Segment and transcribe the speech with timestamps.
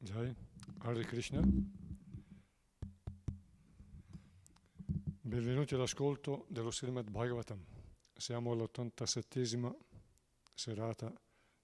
[0.00, 0.32] Jai,
[0.78, 1.42] Hare Krishna.
[5.20, 7.60] Benvenuti all'ascolto dello Srimad Bhagavatam.
[8.14, 9.74] Siamo all'87esima
[10.54, 11.12] serata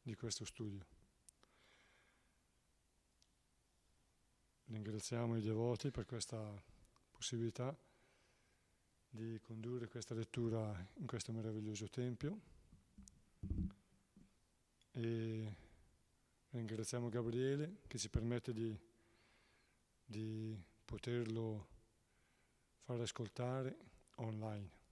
[0.03, 0.85] di questo studio.
[4.65, 6.61] Ringraziamo i devoti per questa
[7.13, 7.73] possibilità
[9.11, 12.41] di condurre questa lettura in questo meraviglioso tempio
[14.91, 15.64] e
[16.55, 18.77] ringraziamo Gabriele che ci permette di,
[20.05, 21.67] di poterlo
[22.85, 23.77] far ascoltare
[24.17, 24.83] online.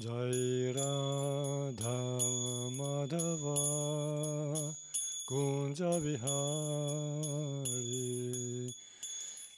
[0.00, 2.17] Jai Radha
[3.08, 4.74] Madhava
[5.26, 6.28] Kunja Vihari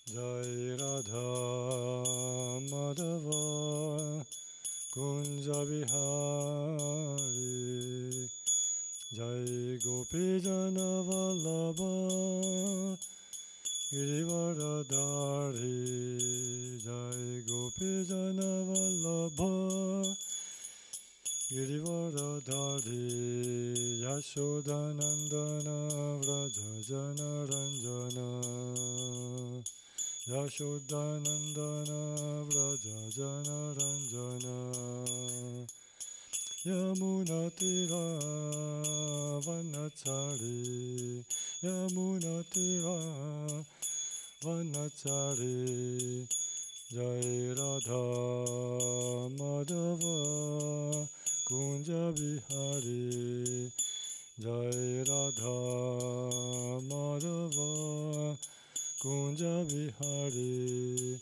[0.06, 1.28] Jai Radha
[2.70, 3.42] Madhava
[4.94, 7.10] Kunja Vihari
[9.16, 11.92] Jai Gopi Jana Vallabha
[13.92, 15.78] Girivaradhari.
[16.84, 20.19] Jai Gopi Jana Vallabha
[21.50, 23.10] Girivaradhari
[24.06, 25.76] Yashodanandana
[26.22, 28.28] Vraja Jana Ranjana
[30.30, 32.00] Yashodanandana
[32.46, 34.56] Vraja Jana Ranjana
[36.64, 38.04] Yamunatira
[39.42, 41.24] Vanachari
[41.64, 42.96] Yamunatira
[44.44, 45.58] Vanachari
[46.94, 48.04] Jai Radha
[49.34, 51.08] Madhava
[51.50, 53.66] Kunja Bihari
[54.38, 55.58] Jai Radha
[56.86, 58.38] Madhava
[59.02, 61.18] Kunja Bihari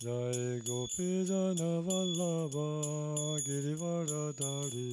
[0.00, 2.68] Jai Gopi Jana Vallabha
[3.44, 4.92] Girivaradhari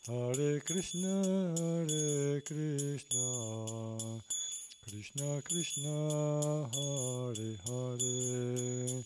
[0.07, 1.15] Hare Krishna
[1.59, 3.27] Hare Krishna
[4.89, 5.97] Krishna Krishna
[6.73, 9.05] Hare Hare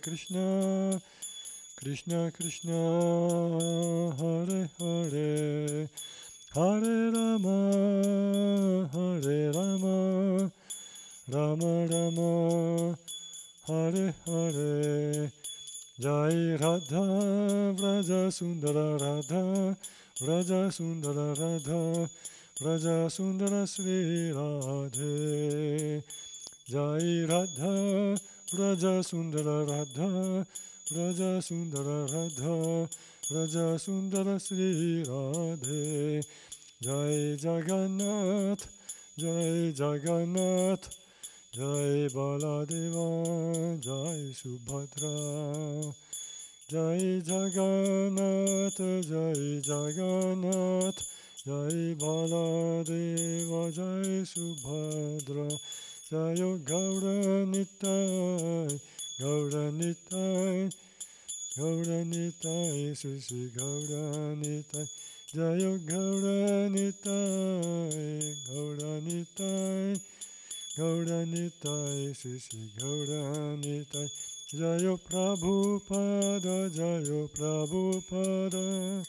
[0.00, 1.00] Krishna
[1.76, 2.72] Krishna Krishna
[4.18, 5.88] Hare Hare.
[6.54, 10.50] Hare Rama Hare Rama.
[11.28, 12.96] Rama Rama
[13.66, 15.32] Hare Hare.
[16.00, 19.76] Jai Radha Vraja Sundara Radha.
[20.20, 22.08] Vraja Sundara Radha.
[22.60, 26.02] Vraja Sundara Sri Radhe.
[26.68, 30.46] Jai Radha Vraja Sundara Radha
[30.90, 32.88] Vraja Sundara Radha
[33.30, 36.22] Vraja Sundara Sri Radhe
[36.80, 38.68] Jai Jagannath
[39.16, 40.88] Jai Jagannath,
[41.52, 45.94] Jai Baladeva, Jai Subhadra.
[46.68, 48.76] Jai Jagannath,
[49.06, 51.00] Jai Jagannath,
[51.46, 51.94] Jai
[56.14, 58.80] Baladeva, Jai Subhadra, Jai Gaura Nitai,
[59.18, 60.70] Gaura Nitai,
[61.56, 64.88] Gaura Nitai, Sisi Gaura Nitai,
[65.34, 70.00] Jai Gaura Nitai, Gaura Nitai,
[70.76, 74.10] Gaura Nitai, Sisi Gaura Nitai,
[74.54, 79.04] Jayo Prabhupada, Jayo Prabhupada,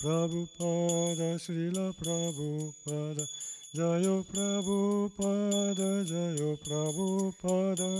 [0.00, 3.28] Prabhupada, Srila Prabhupada,
[3.74, 7.90] Jayo Prabhupada, Jayo Prabhupada,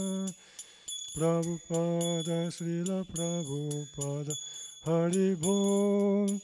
[1.17, 4.35] Prabhupada, Srila Prabhupada,
[4.87, 6.41] Haribol,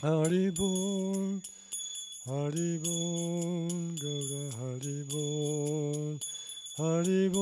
[0.00, 1.42] Haribol,
[2.26, 6.18] Haribol, Gaura Haribol.
[6.78, 7.40] Haribol,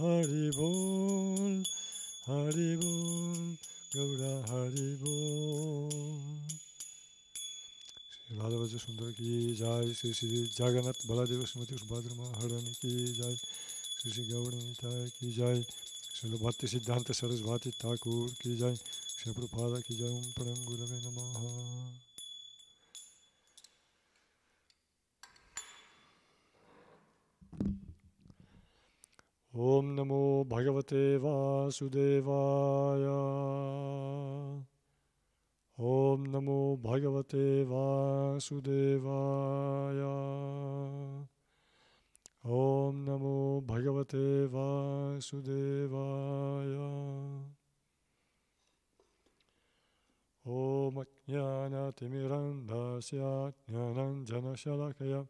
[0.00, 1.62] Haribol,
[2.26, 3.58] Haribol,
[3.92, 6.37] Gaura Haribol.
[8.38, 13.36] लालवज सुंदर की जय श्री श्री जगन्नाथ बलादेव श्रीमती सुभद्र महारानी की जय।
[14.00, 14.74] श्री श्री गौड़ी
[15.10, 15.62] की जय।
[16.14, 18.76] श्री भक्ति सिद्धांत सरस भारती ठाकुर की जय।
[19.18, 21.98] श्री प्रपादा की जय। ओम परम गुर नमः।
[29.54, 33.04] ओम नमो भगवते वासुदेवाय।
[35.78, 36.54] ॐ नमो
[36.84, 38.00] भगवते वासुदेवाय
[42.54, 43.34] ॐ नमो
[43.68, 44.22] भगवते
[44.54, 45.44] वासुदेवाय
[50.46, 50.98] ॐ
[51.28, 53.20] ज्ञानतिमिरन्धस्य
[53.70, 55.22] ज्ञानञ्जनशलाकया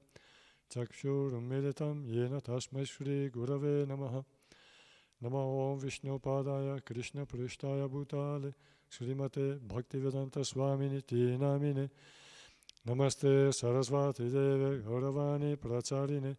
[2.14, 4.16] येन तस्मै श्रीगुरवे नमः
[5.20, 8.52] नमो ॐ विष्णुपादाय कृष्णपृष्ठाय भूताले
[8.93, 11.85] श्रीमते भक्तिवेदान्तस्वामिनि ते नामिने
[12.87, 16.33] नमस्ते सरस्वतीदेवे गौरवाणी प्रचारिणे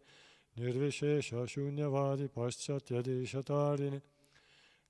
[0.55, 3.99] निर्विशेषशून्यवादि पाश्चात्यदेशतारिणे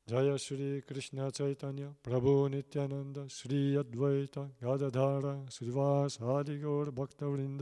[0.07, 7.61] जय श्रीकृष्णचैतन्य प्रभु नित्यानन्द श्री अद्वैत गदधार श्रीवासादिगौरभक्तवृन्द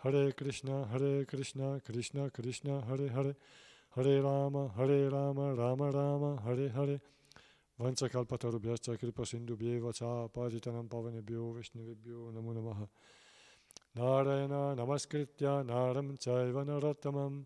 [0.00, 3.34] Hare Krishna, Hare Krishna, Krishna Krishna, Hare Hare,
[3.96, 7.00] Hare Rama, Hare Rama, Rama Rama, Hare Hare.
[7.21, 7.21] Vanchakalpatarubhyascha
[8.97, 12.87] kripa sindhubhyeva cha paditanam pavanebhyo vishnuvibhyo namo namaha.
[13.95, 17.45] Narayana namaskritya naram chaiva narattamam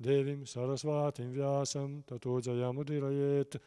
[0.00, 3.60] devim sarasvatim vyasam tato jayamudirayet.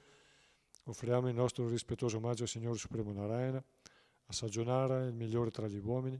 [0.85, 3.61] Offriamo il nostro rispettoso omaggio al Signore Supremo Narayana,
[4.27, 6.17] a Sagionara, il migliore tra gli uomini,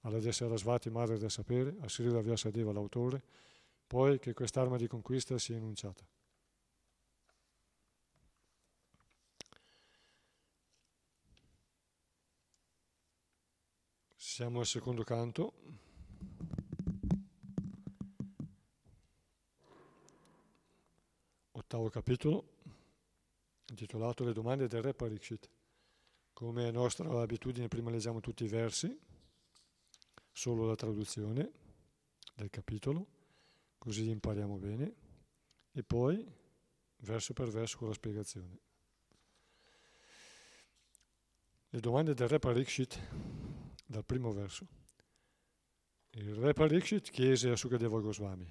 [0.00, 3.22] alla Dessa Rasvati, madre del sapere, a Srila Vyasadeva, l'autore,
[3.86, 6.04] poi che quest'arma di conquista sia enunciata.
[14.42, 15.52] Siamo al secondo canto.
[21.52, 22.48] Ottavo capitolo,
[23.68, 25.48] intitolato Le domande del Re Parikshit.
[26.32, 28.98] Come nostra abitudine, prima leggiamo tutti i versi
[30.32, 31.52] solo la traduzione
[32.34, 33.06] del capitolo,
[33.78, 34.94] così impariamo bene,
[35.70, 36.28] e poi
[36.96, 38.58] verso per verso con la spiegazione.
[41.68, 43.41] Le domande del re Parikshit
[43.92, 44.66] dal primo verso.
[46.12, 48.50] Il re Parikshit chiese a Sukadeva Goswami,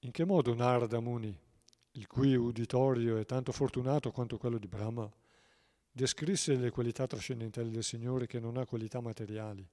[0.00, 1.36] in che modo Narada Muni,
[1.92, 5.12] il cui uditorio è tanto fortunato quanto quello di Brahma,
[5.90, 9.68] descrisse le qualità trascendentali del Signore che non ha qualità materiali,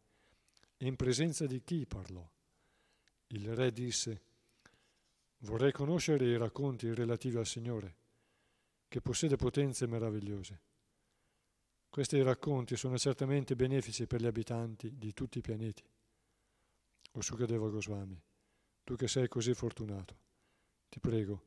[0.78, 2.28] e in presenza di chi parlò?
[3.28, 4.22] Il re disse,
[5.40, 7.96] vorrei conoscere i racconti relativi al Signore,
[8.88, 10.62] che possiede potenze meravigliose.
[11.92, 15.84] Questi racconti sono certamente benefici per gli abitanti di tutti i pianeti.
[17.12, 18.20] O Sukadeva Goswami,
[18.84, 20.18] tu che sei così fortunato,
[20.90, 21.44] ti prego,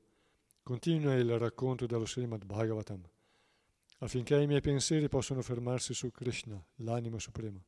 [0.63, 3.03] continua il racconto dello Srimad Bhagavatam,
[3.99, 7.61] affinché i miei pensieri possano fermarsi su Krishna, l'anima suprema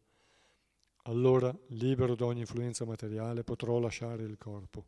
[1.09, 4.87] allora, libero da ogni influenza materiale, potrò lasciare il corpo.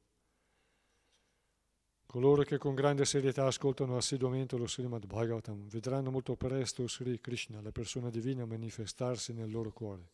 [2.10, 7.60] Coloro che con grande serietà ascoltano assiduamente lo Srimad Bhagavatam vedranno molto presto Sri Krishna,
[7.60, 10.08] la persona divina, manifestarsi nel loro cuore.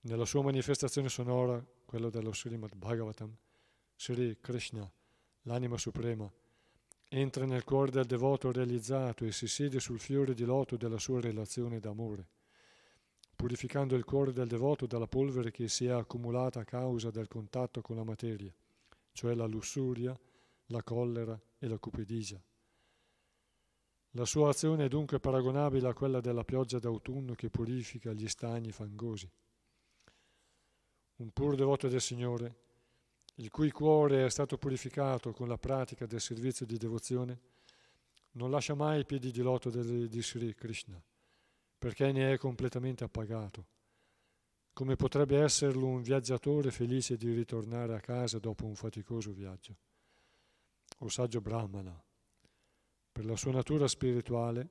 [0.00, 3.32] Nella sua manifestazione sonora, quella dello Srimad Bhagavatam,
[3.94, 4.92] Sri Krishna,
[5.42, 6.28] l'anima suprema,
[7.08, 11.20] entra nel cuore del devoto realizzato e si siede sul fiore di loto della sua
[11.20, 12.26] relazione d'amore
[13.36, 17.82] purificando il cuore del devoto dalla polvere che si è accumulata a causa del contatto
[17.82, 18.50] con la materia,
[19.16, 20.14] cioè la lussuria,
[20.66, 22.38] la collera e la cupidigia.
[24.10, 28.72] La sua azione è dunque paragonabile a quella della pioggia d'autunno che purifica gli stagni
[28.72, 29.28] fangosi.
[31.16, 32.56] Un pur devoto del Signore,
[33.36, 37.40] il cui cuore è stato purificato con la pratica del servizio di devozione,
[38.32, 41.02] non lascia mai i piedi di loto di Sri Krishna,
[41.78, 43.66] perché ne è completamente appagato,
[44.76, 49.74] come potrebbe esserlo un viaggiatore felice di ritornare a casa dopo un faticoso viaggio.
[50.98, 51.98] O saggio Brahmana,
[53.10, 54.68] per la sua natura spirituale,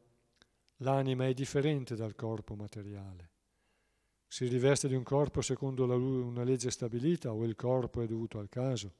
[0.78, 3.32] l'anima è differente dal corpo materiale.
[4.28, 8.48] Si riveste di un corpo secondo una legge stabilita o il corpo è dovuto al
[8.48, 8.94] caso.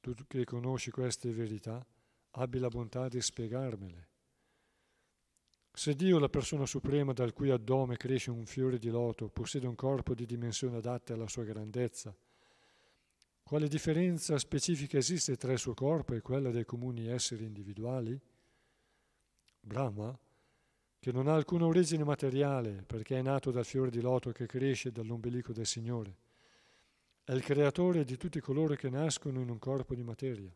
[0.00, 1.82] Tu che conosci queste verità,
[2.32, 4.11] abbi la bontà di spiegarmele.
[5.74, 9.74] Se Dio, la persona suprema dal cui addome cresce un fiore di loto, possiede un
[9.74, 12.14] corpo di dimensioni adatte alla sua grandezza,
[13.42, 18.18] quale differenza specifica esiste tra il suo corpo e quella dei comuni esseri individuali?
[19.60, 20.16] Brahma,
[20.98, 24.92] che non ha alcuna origine materiale perché è nato dal fiore di loto che cresce
[24.92, 26.16] dall'ombelico del Signore,
[27.24, 30.54] è il creatore di tutti coloro che nascono in un corpo di materia.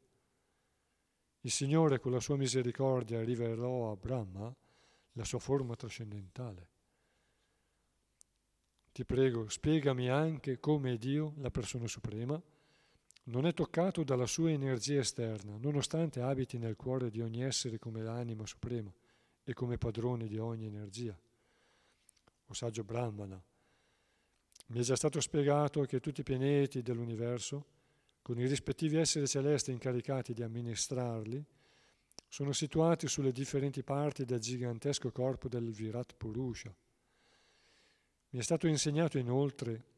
[1.41, 4.55] Il Signore con la sua misericordia rivelò a Brahma
[5.17, 6.69] la sua forma trascendentale.
[8.93, 12.41] Ti prego, spiegami anche come Dio, la persona suprema,
[13.25, 18.03] non è toccato dalla sua energia esterna, nonostante abiti nel cuore di ogni essere come
[18.03, 18.93] l'anima suprema
[19.43, 21.19] e come padrone di ogni energia.
[22.49, 23.43] O saggio Brahmana,
[24.69, 27.67] mi è già stato spiegato che tutti i pianeti dell'universo,
[28.23, 31.45] con i rispettivi esseri celesti incaricati di amministrarli,
[32.29, 36.75] sono situati sulle differenti parti del gigantesco corpo del Virat Purusha.
[38.31, 39.95] Mi è stato insegnato inoltre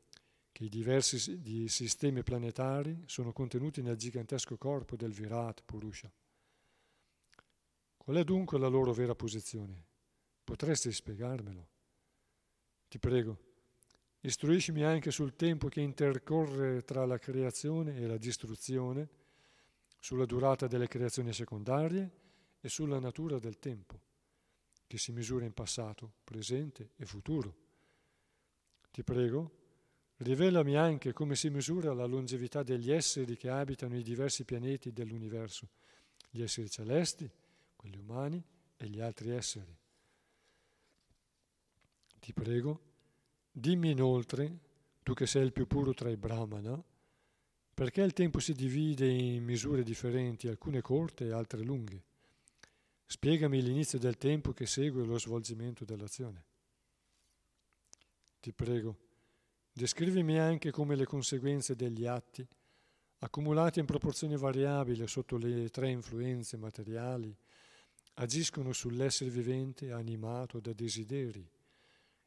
[0.53, 6.13] che i diversi di sistemi planetari sono contenuti nel gigantesco corpo del Virat Purusha.
[7.97, 9.85] Qual è dunque la loro vera posizione?
[10.43, 11.69] Potresti spiegarmelo?
[12.89, 13.39] Ti prego,
[14.21, 19.09] istruiscimi anche sul tempo che intercorre tra la creazione e la distruzione,
[19.99, 22.11] sulla durata delle creazioni secondarie
[22.61, 24.01] e sulla natura del tempo,
[24.87, 27.57] che si misura in passato, presente e futuro.
[28.91, 29.59] Ti prego,
[30.19, 35.69] Rivelami anche come si misura la longevità degli esseri che abitano i diversi pianeti dell'universo,
[36.31, 37.31] gli esseri celesti,
[37.77, 38.43] quelli umani
[38.77, 39.77] e gli altri esseri.
[42.19, 42.81] Ti prego,
[43.51, 44.59] dimmi inoltre,
[45.05, 46.83] tu che sei il più puro tra i brahmana,
[47.79, 52.03] perché il tempo si divide in misure differenti, alcune corte e altre lunghe.
[53.07, 56.45] Spiegami l'inizio del tempo che segue lo svolgimento dell'azione.
[58.41, 58.99] Ti prego,
[59.71, 62.45] Descrivimi anche come le conseguenze degli atti,
[63.19, 67.33] accumulati in proporzioni variabili sotto le tre influenze materiali,
[68.15, 71.49] agiscono sull'essere vivente animato da desideri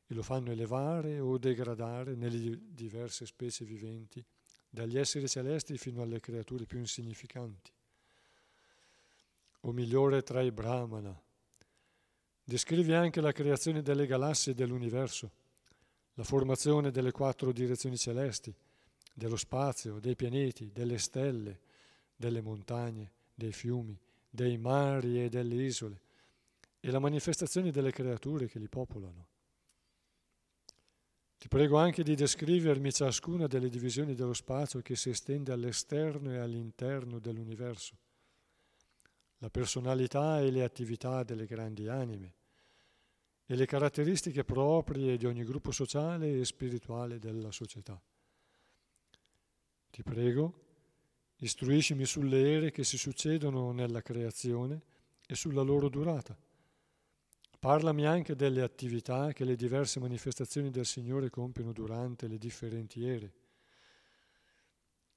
[0.07, 4.25] e lo fanno elevare o degradare nelle diverse specie viventi,
[4.71, 7.71] dagli esseri celesti fino alle creature più insignificanti.
[9.61, 11.15] O migliore tra i Brahmana,
[12.43, 15.39] descrivi anche la creazione delle galassie dell'universo
[16.15, 18.53] la formazione delle quattro direzioni celesti,
[19.13, 21.59] dello spazio, dei pianeti, delle stelle,
[22.15, 23.97] delle montagne, dei fiumi,
[24.29, 26.01] dei mari e delle isole,
[26.79, 29.27] e la manifestazione delle creature che li popolano.
[31.41, 36.37] Ti prego anche di descrivermi ciascuna delle divisioni dello spazio che si estende all'esterno e
[36.37, 37.97] all'interno dell'universo,
[39.39, 42.33] la personalità e le attività delle grandi anime,
[43.47, 47.99] e le caratteristiche proprie di ogni gruppo sociale e spirituale della società.
[49.89, 50.53] Ti prego,
[51.37, 54.79] istruiscimi sulle ere che si succedono nella creazione
[55.25, 56.37] e sulla loro durata.
[57.61, 63.33] Parlami anche delle attività che le diverse manifestazioni del Signore compiono durante le differenti ere.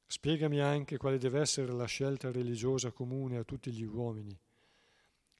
[0.04, 4.38] Spiegami anche quale deve essere la scelta religiosa comune a tutti gli uomini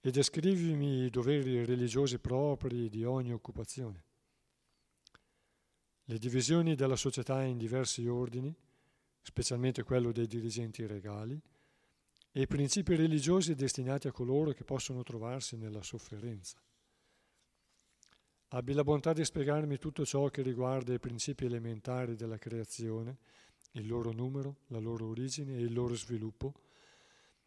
[0.01, 4.05] e descrivimi i doveri religiosi propri di ogni occupazione.
[6.05, 8.57] Le divisioni della società in diversi ordini,
[9.21, 11.39] specialmente quello dei dirigenti regali,
[12.33, 16.64] e i principi religiosi destinati a coloro che possono trovarsi nella sofferenza.
[18.55, 23.19] Abbi la bontà di spiegarmi tutto ciò che riguarda i principi elementari della creazione,
[23.73, 26.55] il loro numero, la loro origine e il loro sviluppo,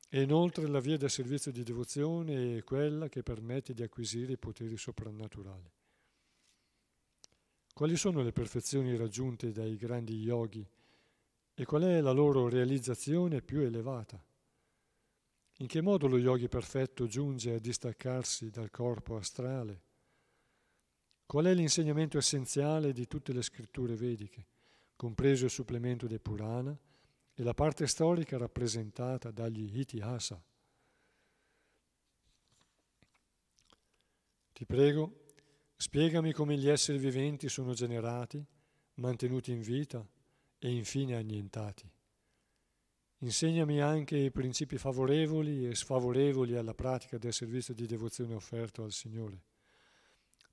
[0.10, 4.38] e inoltre la via del servizio di devozione è quella che permette di acquisire i
[4.38, 5.72] poteri soprannaturali.
[7.74, 10.68] quali sono le perfezioni raggiunte dai grandi yogi
[11.54, 14.22] e qual è la loro realizzazione più elevata.
[15.60, 19.87] In che modo lo yogi perfetto giunge a distaccarsi dal corpo astrale?
[21.28, 24.48] Qual è l'insegnamento essenziale di tutte le scritture vediche,
[24.96, 26.76] compreso il supplemento dei Purana
[27.34, 30.42] e la parte storica rappresentata dagli Itihasa?
[34.54, 35.26] Ti prego,
[35.80, 38.44] Spiegami come gli esseri viventi sono generati,
[38.96, 40.04] mantenuti in vita
[40.58, 41.88] e infine annientati.
[43.20, 48.92] Insegnami anche i principi favorevoli e sfavorevoli alla pratica del servizio di devozione offerto al
[48.92, 49.57] Signore.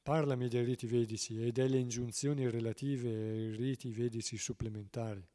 [0.04, 5.26] Parlami dei riti vedici e delle ingiunzioni relative ai riti vedici supplementari.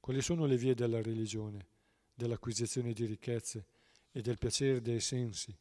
[0.00, 1.66] Quali sono le vie della religione,
[2.14, 3.66] dell'acquisizione di ricchezze
[4.10, 5.54] e del piacere dei sensi?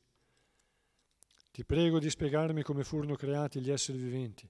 [1.52, 4.50] Ti prego di spiegarmi come furono creati gli esseri viventi,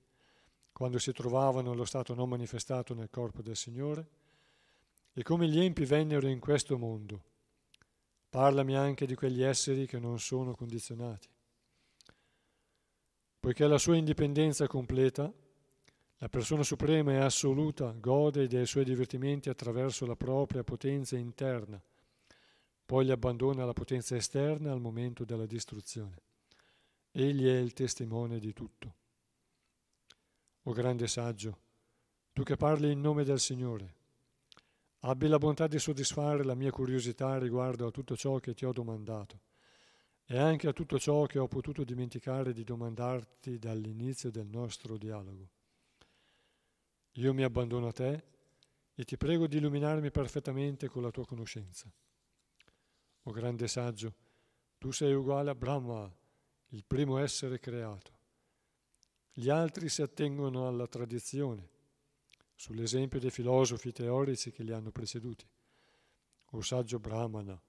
[0.72, 4.08] quando si trovavano allo stato non manifestato nel corpo del Signore,
[5.14, 7.24] e come gli empi vennero in questo mondo.
[8.30, 11.34] Parlami anche di quegli esseri che non sono condizionati.
[13.46, 15.32] Poiché la sua indipendenza è completa,
[16.18, 21.80] la persona suprema e assoluta gode dei suoi divertimenti attraverso la propria potenza interna,
[22.84, 26.24] poi li abbandona alla potenza esterna al momento della distruzione.
[27.12, 28.96] Egli è il testimone di tutto.
[30.64, 31.60] O grande saggio,
[32.34, 33.94] tu che parli in nome del Signore,
[35.02, 38.72] abbi la bontà di soddisfare la mia curiosità riguardo a tutto ciò che ti ho
[38.72, 39.54] domandato
[40.28, 45.50] e anche a tutto ciò che ho potuto dimenticare di domandarti dall'inizio del nostro dialogo.
[47.14, 48.24] Io mi abbandono a te
[48.96, 51.92] e ti prego di illuminarmi perfettamente con la tua conoscenza.
[53.24, 54.14] O grande saggio,
[54.78, 56.12] tu sei uguale a Brahma,
[56.70, 58.14] il primo essere creato.
[59.32, 61.70] Gli altri si attengono alla tradizione,
[62.56, 65.46] sull'esempio dei filosofi teorici che li hanno preceduti.
[66.52, 67.60] O saggio Brahmana,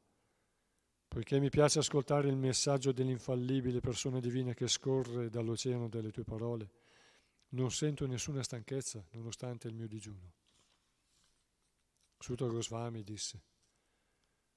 [1.09, 6.71] poiché mi piace ascoltare il messaggio dell'infallibile persona divina che scorre dall'oceano delle tue parole,
[7.51, 10.33] non sento nessuna stanchezza nonostante il mio digiuno.
[12.19, 13.43] Sutta Goswami disse,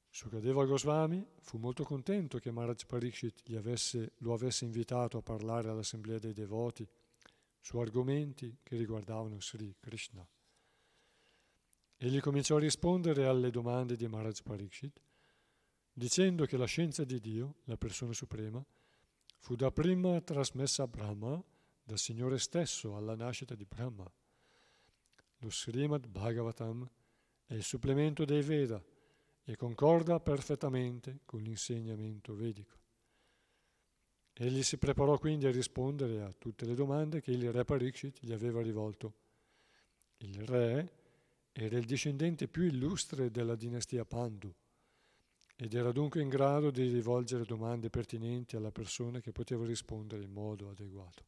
[0.09, 6.17] Sukadeva Goswami fu molto contento che Maharaj Pariksit avesse, lo avesse invitato a parlare all'assemblea
[6.17, 6.87] dei devoti
[7.59, 10.27] su argomenti che riguardavano Sri Krishna.
[11.97, 14.99] Egli cominciò a rispondere alle domande di Maharaj Pariksit
[15.99, 18.65] dicendo che la scienza di Dio, la persona suprema,
[19.37, 21.43] fu dapprima trasmessa a Brahma
[21.83, 24.09] dal Signore stesso alla nascita di Brahma.
[25.39, 26.89] Lo Srimad Bhagavatam
[27.45, 28.81] è il supplemento dei Veda
[29.43, 32.77] e concorda perfettamente con l'insegnamento vedico.
[34.31, 38.31] Egli si preparò quindi a rispondere a tutte le domande che il re Pariksit gli
[38.31, 39.13] aveva rivolto.
[40.19, 40.93] Il re
[41.51, 44.55] era il discendente più illustre della dinastia Pandu
[45.58, 50.32] ed era dunque in grado di rivolgere domande pertinenti alla persona che poteva rispondere in
[50.32, 51.24] modo adeguato.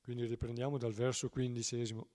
[0.00, 2.08] Quindi riprendiamo dal verso quindicesimo.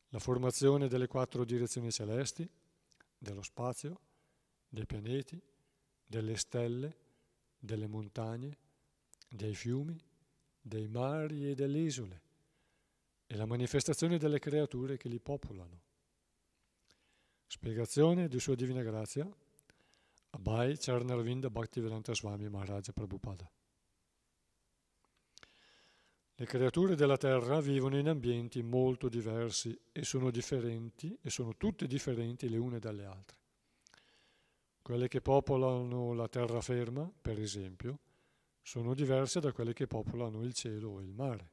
[0.09, 2.49] la formazione delle quattro direzioni celesti,
[3.17, 3.99] dello spazio,
[4.67, 5.41] dei pianeti,
[6.05, 6.95] delle stelle,
[7.57, 8.57] delle montagne,
[9.29, 9.97] dei fiumi,
[10.61, 12.21] dei mari e delle isole
[13.27, 15.81] e la manifestazione delle creature che li popolano.
[17.47, 19.27] Spiegazione di Sua Divina Grazia
[20.35, 23.49] Abhay Charnarvinda Bhaktivedanta Swami Maharaja Prabhupada.
[26.37, 31.87] Le creature della Terra vivono in ambienti molto diversi e sono differenti e sono tutte
[31.87, 33.37] differenti le une dalle altre.
[34.81, 37.99] Quelle che popolano la terraferma, per esempio,
[38.61, 41.51] sono diverse da quelle che popolano il cielo o il mare.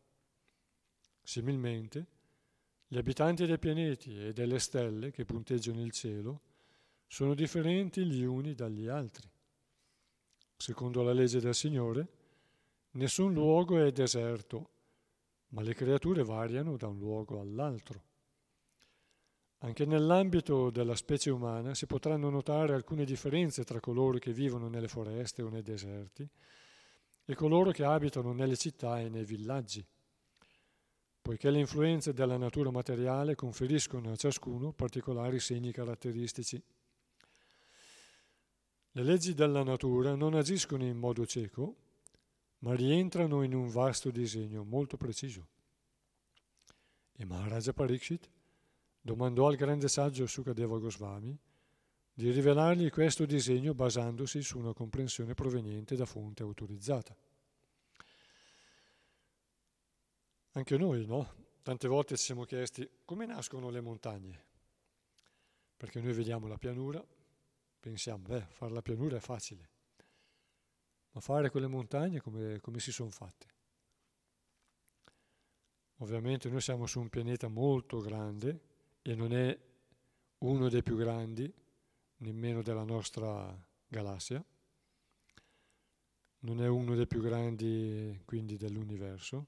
[1.22, 2.06] Similmente,
[2.88, 6.40] gli abitanti dei pianeti e delle stelle che punteggiano il cielo
[7.12, 9.30] sono differenti gli uni dagli altri.
[10.56, 12.08] Secondo la legge del Signore,
[12.92, 14.70] nessun luogo è deserto,
[15.48, 18.02] ma le creature variano da un luogo all'altro.
[19.58, 24.88] Anche nell'ambito della specie umana si potranno notare alcune differenze tra coloro che vivono nelle
[24.88, 26.26] foreste o nei deserti
[27.26, 29.86] e coloro che abitano nelle città e nei villaggi.
[31.22, 36.60] poiché le influenze della natura materiale conferiscono a ciascuno particolari segni caratteristici.
[38.94, 41.76] Le leggi della natura non agiscono in modo cieco,
[42.58, 45.48] ma rientrano in un vasto disegno molto preciso.
[47.14, 48.28] E Maharaja Pariksit
[49.00, 51.36] domandò al grande saggio Sukadeva Goswami
[52.12, 57.16] di rivelargli questo disegno basandosi su una comprensione proveniente da fonte autorizzata.
[60.52, 61.32] Anche noi, no?
[61.62, 64.44] Tante volte ci siamo chiesti come nascono le montagne,
[65.78, 67.02] perché noi vediamo la pianura,
[67.82, 69.68] pensiamo, beh, fare la pianura è facile,
[71.10, 73.46] ma fare quelle montagne come, come si sono fatte?
[75.96, 78.60] Ovviamente noi siamo su un pianeta molto grande
[79.02, 79.58] e non è
[80.38, 81.52] uno dei più grandi,
[82.18, 83.52] nemmeno della nostra
[83.88, 84.44] galassia,
[86.40, 89.46] non è uno dei più grandi quindi dell'universo,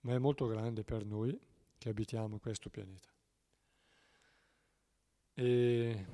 [0.00, 1.38] ma è molto grande per noi
[1.78, 3.08] che abitiamo questo pianeta.
[5.34, 6.06] E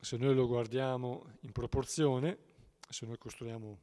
[0.00, 2.38] se noi lo guardiamo in proporzione,
[2.88, 3.78] se noi costruiamo,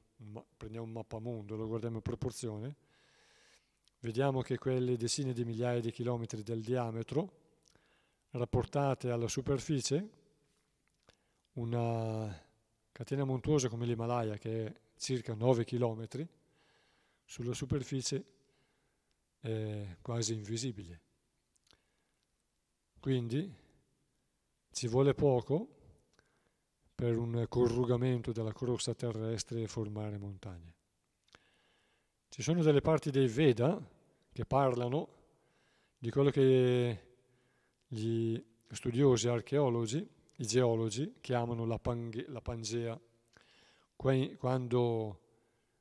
[0.57, 2.75] prendiamo un mappamondo e lo guardiamo in proporzione,
[3.99, 7.45] vediamo che quelle decine di migliaia di chilometri del diametro,
[8.31, 10.09] rapportate alla superficie,
[11.53, 12.45] una
[12.91, 16.27] catena montuosa come l'Himalaya, che è circa 9 chilometri,
[17.23, 18.25] sulla superficie
[19.39, 21.01] è quasi invisibile.
[22.99, 23.53] Quindi
[24.71, 25.76] ci vuole poco
[26.97, 30.73] per un corrugamento della crosta terrestre e formare montagne.
[32.27, 33.79] Ci sono delle parti dei Veda
[34.33, 35.07] che parlano
[35.95, 36.99] di quello che
[37.85, 42.99] gli studiosi archeologi, i geologi, chiamano la, pang- la Pangea,
[43.95, 45.21] quando,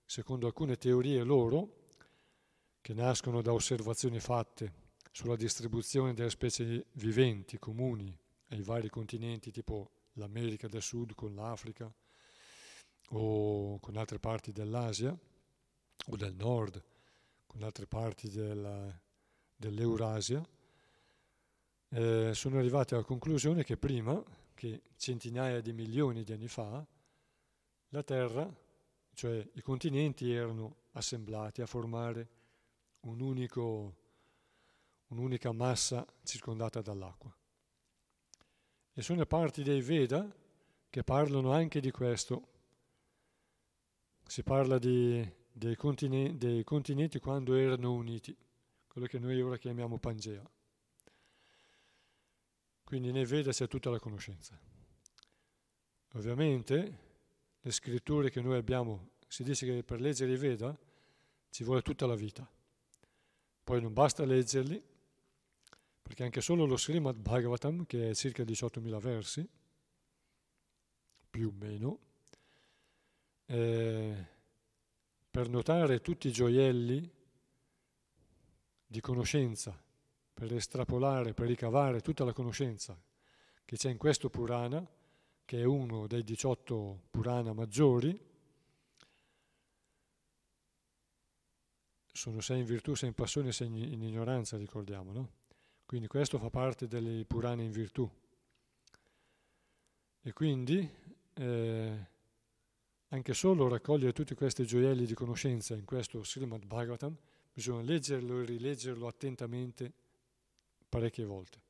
[0.04, 1.88] secondo alcune teorie loro,
[2.82, 4.70] che nascono da osservazioni fatte
[5.12, 8.14] sulla distribuzione delle specie viventi comuni
[8.48, 11.92] ai vari continenti, tipo l'America del Sud con l'Africa
[13.10, 15.16] o con altre parti dell'Asia
[16.08, 16.82] o del Nord,
[17.46, 19.00] con altre parti della,
[19.56, 20.46] dell'Eurasia,
[21.88, 24.22] eh, sono arrivati alla conclusione che prima,
[24.54, 26.84] che centinaia di milioni di anni fa,
[27.90, 28.52] la Terra,
[29.14, 32.28] cioè i continenti, erano assemblati a formare
[33.00, 33.94] un unico,
[35.08, 37.34] un'unica massa circondata dall'acqua.
[38.98, 40.26] E sono parti dei Veda
[40.88, 42.48] che parlano anche di questo.
[44.26, 48.34] Si parla di, dei, continenti, dei continenti quando erano uniti,
[48.86, 50.42] quello che noi ora chiamiamo Pangea.
[52.84, 54.58] Quindi nei Veda c'è tutta la conoscenza.
[56.14, 56.98] Ovviamente
[57.60, 60.74] le scritture che noi abbiamo, si dice che per leggere i Veda
[61.50, 62.50] ci vuole tutta la vita.
[63.62, 64.82] Poi non basta leggerli,
[66.06, 69.48] perché anche solo lo Srimad Bhagavatam, che è circa 18.000 versi,
[71.28, 71.98] più o meno,
[73.46, 74.26] eh,
[75.28, 77.10] per notare tutti i gioielli
[78.86, 79.76] di conoscenza,
[80.32, 82.96] per estrapolare, per ricavare tutta la conoscenza
[83.64, 84.88] che c'è in questo Purana,
[85.44, 88.16] che è uno dei 18 Purana maggiori,
[92.12, 95.44] sono sei in virtù, sei in passione, sei in ignoranza, ricordiamo, no?
[95.86, 98.10] Quindi questo fa parte delle Purane in virtù.
[100.20, 100.90] E quindi
[101.34, 102.06] eh,
[103.08, 107.16] anche solo raccogliere tutti questi gioielli di conoscenza in questo Srimad Bhagavatam,
[107.52, 109.92] bisogna leggerlo e rileggerlo attentamente
[110.88, 111.60] parecchie volte.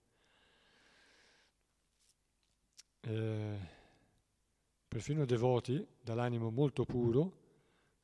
[3.01, 3.59] Eh,
[4.89, 7.45] perfino devoti dall'animo molto puro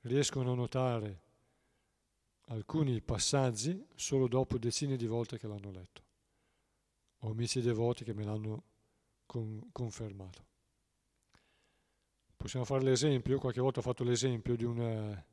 [0.03, 1.21] riescono a notare
[2.47, 6.03] alcuni passaggi solo dopo decine di volte che l'hanno letto.
[7.21, 8.65] Ho amici devoti che me l'hanno
[9.27, 10.51] con, confermato.
[12.37, 15.25] Possiamo fare l'esempio, qualche volta ho fatto l'esempio di, una,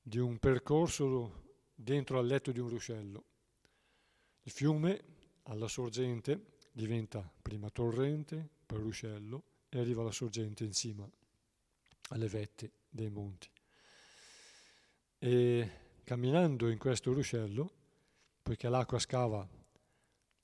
[0.00, 3.24] di un percorso dentro al letto di un ruscello.
[4.42, 5.04] Il fiume
[5.44, 11.08] alla sorgente diventa prima torrente, poi ruscello e arriva alla sorgente in cima
[12.10, 13.50] alle vette dei monti.
[15.18, 15.70] E
[16.06, 17.68] camminando in questo ruscello,
[18.40, 19.44] poiché l'acqua scava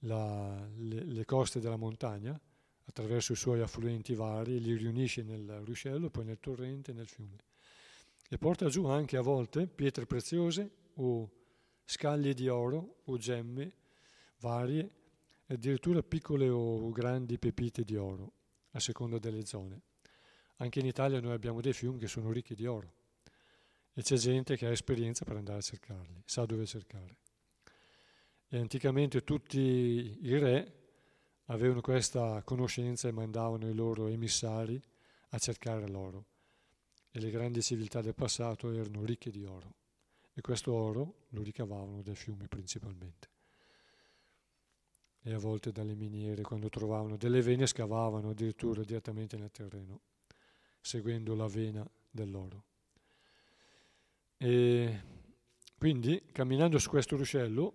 [0.01, 2.39] la, le, le, coste della montagna
[2.87, 7.37] attraverso i suoi affluenti vari, li riunisce nel ruscello, poi nel torrente nel fiume.
[8.29, 11.31] E porta giù anche a volte pietre preziose o
[11.85, 13.73] scaglie di oro o gemme
[14.41, 14.91] varie,
[15.47, 18.33] addirittura piccole o grandi pepite di oro,
[18.73, 19.81] a seconda delle zone.
[20.57, 22.95] Anche in Italia noi abbiamo dei fiumi che sono ricchi di oro
[23.95, 27.19] e c'è gente che ha esperienza per andare a cercarli, sa dove cercare.
[28.49, 30.81] E anticamente tutti i re
[31.47, 34.81] avevano questa conoscenza e mandavano i loro emissari
[35.31, 36.27] a cercare l'oro.
[37.11, 39.75] E le grandi civiltà del passato erano ricche di oro.
[40.35, 43.29] E questo oro lo ricavavano dai fiumi principalmente.
[45.21, 50.01] E a volte dalle miniere, quando trovavano delle vene, scavavano addirittura direttamente nel terreno,
[50.81, 52.65] seguendo la vena dell'oro.
[54.45, 55.01] E
[55.79, 57.75] quindi, camminando su questo ruscello,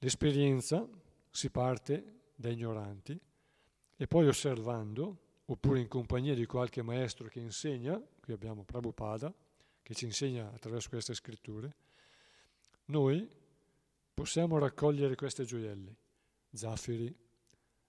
[0.00, 0.86] l'esperienza
[1.30, 3.18] si parte da ignoranti
[3.96, 9.32] e poi osservando, oppure in compagnia di qualche maestro che insegna, qui abbiamo Prabhupada,
[9.80, 11.74] che ci insegna attraverso queste scritture,
[12.86, 13.26] noi
[14.12, 15.96] possiamo raccogliere queste gioielli,
[16.52, 17.16] zaffiri,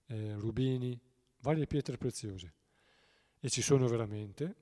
[0.06, 0.98] eh, rubini,
[1.40, 2.54] varie pietre preziose.
[3.40, 4.54] E ci sono veramente,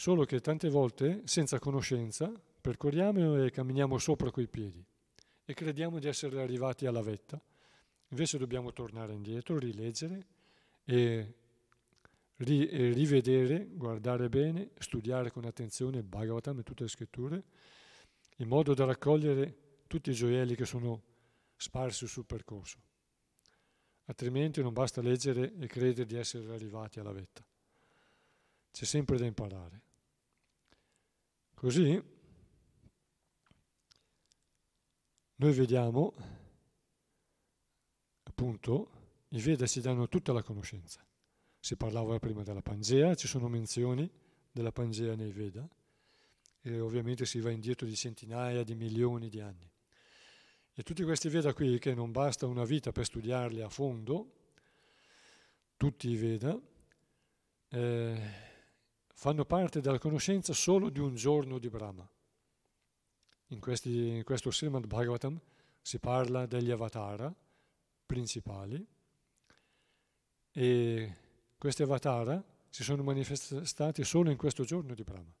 [0.00, 4.82] solo che tante volte, senza conoscenza, percorriamo e camminiamo sopra coi piedi
[5.44, 7.38] e crediamo di essere arrivati alla vetta.
[8.08, 10.26] Invece dobbiamo tornare indietro, rileggere
[10.86, 11.34] e,
[12.36, 17.44] ri- e rivedere, guardare bene, studiare con attenzione il Bhagavatam e tutte le scritture,
[18.36, 21.02] in modo da raccogliere tutti i gioielli che sono
[21.56, 22.78] sparsi sul percorso.
[24.06, 27.44] Altrimenti non basta leggere e credere di essere arrivati alla vetta.
[28.72, 29.88] C'è sempre da imparare.
[31.60, 32.02] Così
[35.34, 36.14] Noi vediamo,
[38.22, 38.90] appunto,
[39.28, 41.06] i Veda ci danno tutta la conoscenza.
[41.58, 44.10] Si parlava prima della Pangea, ci sono menzioni
[44.50, 45.68] della Pangea nei Veda
[46.62, 49.70] e ovviamente si va indietro di centinaia di milioni di anni.
[50.72, 54.32] E tutti questi Veda qui, che non basta una vita per studiarli a fondo,
[55.76, 56.58] tutti i Veda,
[57.68, 58.49] eh,
[59.20, 62.08] fanno parte della conoscenza solo di un giorno di Brahma.
[63.48, 65.38] In, questi, in questo Srimad Bhagavatam
[65.82, 67.30] si parla degli avatara
[68.06, 68.82] principali
[70.50, 71.16] e
[71.58, 75.34] questi avatara si sono manifestati solo in questo giorno di Brahma.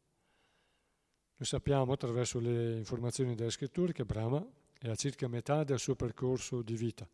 [1.36, 4.46] Noi sappiamo attraverso le informazioni delle scritture che Brahma
[4.78, 7.08] è a circa metà del suo percorso di vita,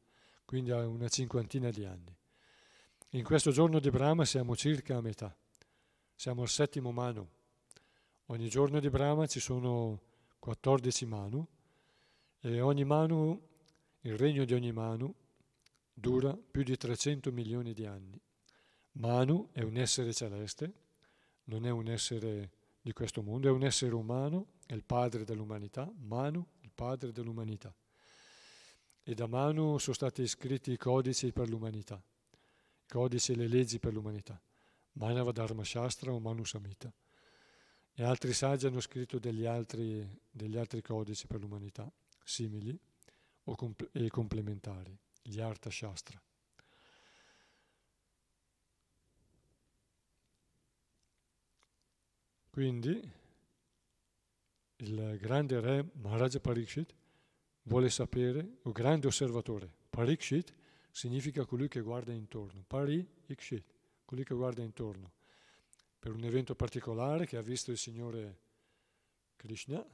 [0.45, 2.13] quindi ha una cinquantina di anni.
[3.11, 5.33] In questo giorno di Brahma siamo circa a metà,
[6.17, 7.29] siamo al settimo mano.
[8.27, 10.01] Ogni giorno di Brahma ci sono
[10.39, 11.47] 14 Manu,
[12.41, 13.41] e ogni Manu,
[14.01, 15.15] il regno di ogni Manu,
[15.93, 18.21] dura più di 300 milioni di anni.
[18.93, 20.73] Manu è un essere celeste,
[21.45, 22.51] non è un essere
[22.81, 27.75] di questo mondo, è un essere umano, è il padre dell'umanità, Manu, il padre dell'umanità.
[29.03, 32.03] E da Manu sono stati scritti i codici per l'umanità,
[32.33, 34.41] i codici e le leggi per l'umanità,
[34.97, 36.93] Manava Dharma Shastra o Manu Samhita
[37.99, 41.91] e altri saggi hanno scritto degli altri, degli altri codici per l'umanità,
[42.23, 42.79] simili
[43.43, 46.21] compl- e complementari, gli Artha Shastra.
[52.51, 53.13] Quindi
[54.77, 56.95] il grande re Maharaja Parikshit
[57.63, 60.55] vuole sapere, un grande osservatore, Parikshit
[60.91, 63.76] significa colui che guarda intorno, Pari Ikshit,
[64.07, 65.13] colui che guarda intorno
[65.99, 68.39] per un evento particolare che ha visto il Signore
[69.37, 69.87] Krishna, il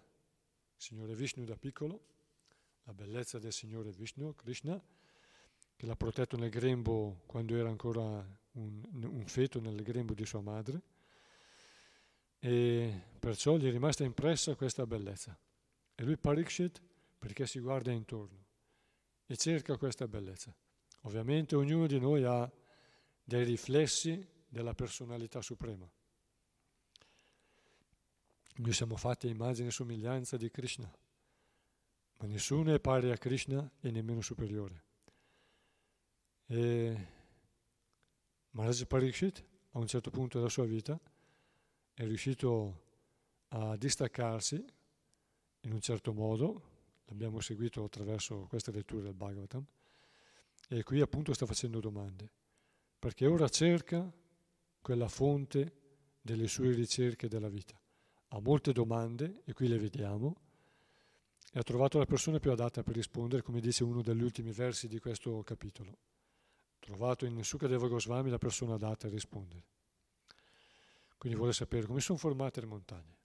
[0.76, 2.04] Signore Vishnu da piccolo,
[2.84, 4.80] la bellezza del Signore Vishnu, Krishna,
[5.74, 10.42] che l'ha protetto nel grembo quando era ancora un, un feto nel grembo di sua
[10.42, 10.82] madre
[12.38, 15.36] e perciò gli è rimasta impressa questa bellezza.
[15.94, 16.82] E lui Parikshit
[17.18, 18.44] perché si guarda intorno
[19.26, 20.54] e cerca questa bellezza.
[21.02, 22.50] Ovviamente ognuno di noi ha
[23.24, 25.88] dei riflessi della personalità suprema.
[28.54, 30.92] Noi siamo fatti immagine e somiglianza di Krishna,
[32.18, 34.84] ma nessuno è pari a Krishna e nemmeno superiore.
[36.46, 37.06] E
[38.50, 41.00] Maharaj Parikshit, a un certo punto della sua vita,
[41.94, 42.80] è riuscito
[43.48, 44.62] a distaccarsi
[45.60, 46.70] in un certo modo,
[47.06, 49.64] l'abbiamo seguito attraverso queste letture del Bhagavatam,
[50.68, 52.30] e qui appunto sta facendo domande,
[53.02, 54.08] perché ora cerca
[54.80, 55.72] quella fonte
[56.20, 57.76] delle sue ricerche della vita
[58.28, 60.36] ha molte domande, e qui le vediamo,
[61.52, 64.86] e ha trovato la persona più adatta per rispondere, come dice uno degli ultimi versi
[64.86, 65.90] di questo capitolo.
[65.90, 69.64] Ha trovato in Sukadeva Goswami la persona adatta a rispondere.
[71.18, 73.16] Quindi vuole sapere come sono formate le montagne.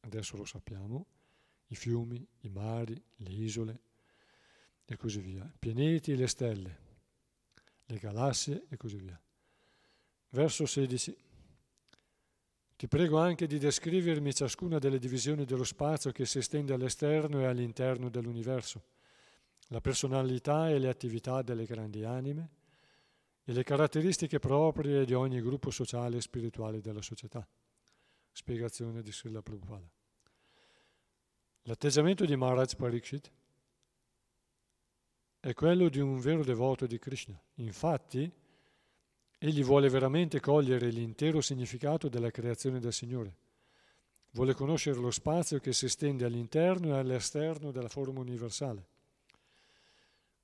[0.00, 1.06] Adesso lo sappiamo,
[1.68, 3.82] i fiumi, i mari, le isole
[4.84, 6.83] e così via, i pianeti e le stelle,
[7.86, 9.20] le galassie e così via.
[10.30, 11.16] Verso 16.
[12.76, 17.44] Ti prego anche di descrivermi ciascuna delle divisioni dello spazio che si estende all'esterno e
[17.44, 18.82] all'interno dell'universo,
[19.68, 22.50] la personalità e le attività delle grandi anime
[23.44, 27.46] e le caratteristiche proprie di ogni gruppo sociale e spirituale della società.
[28.32, 29.88] Spiegazione di Srila Prabhupada.
[31.62, 33.30] L'atteggiamento di Maharaj Pariksit
[35.44, 37.38] è quello di un vero devoto di Krishna.
[37.56, 38.32] Infatti,
[39.36, 43.36] egli vuole veramente cogliere l'intero significato della creazione del Signore.
[44.30, 48.86] Vuole conoscere lo spazio che si estende all'interno e all'esterno della forma universale.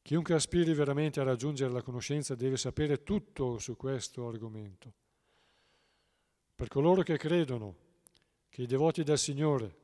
[0.03, 4.93] Chiunque aspiri veramente a raggiungere la conoscenza deve sapere tutto su questo argomento.
[6.55, 7.75] Per coloro che credono
[8.51, 9.77] che i devoti del Signore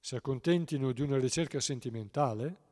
[0.00, 2.63] si accontentino di una ricerca sentimentale,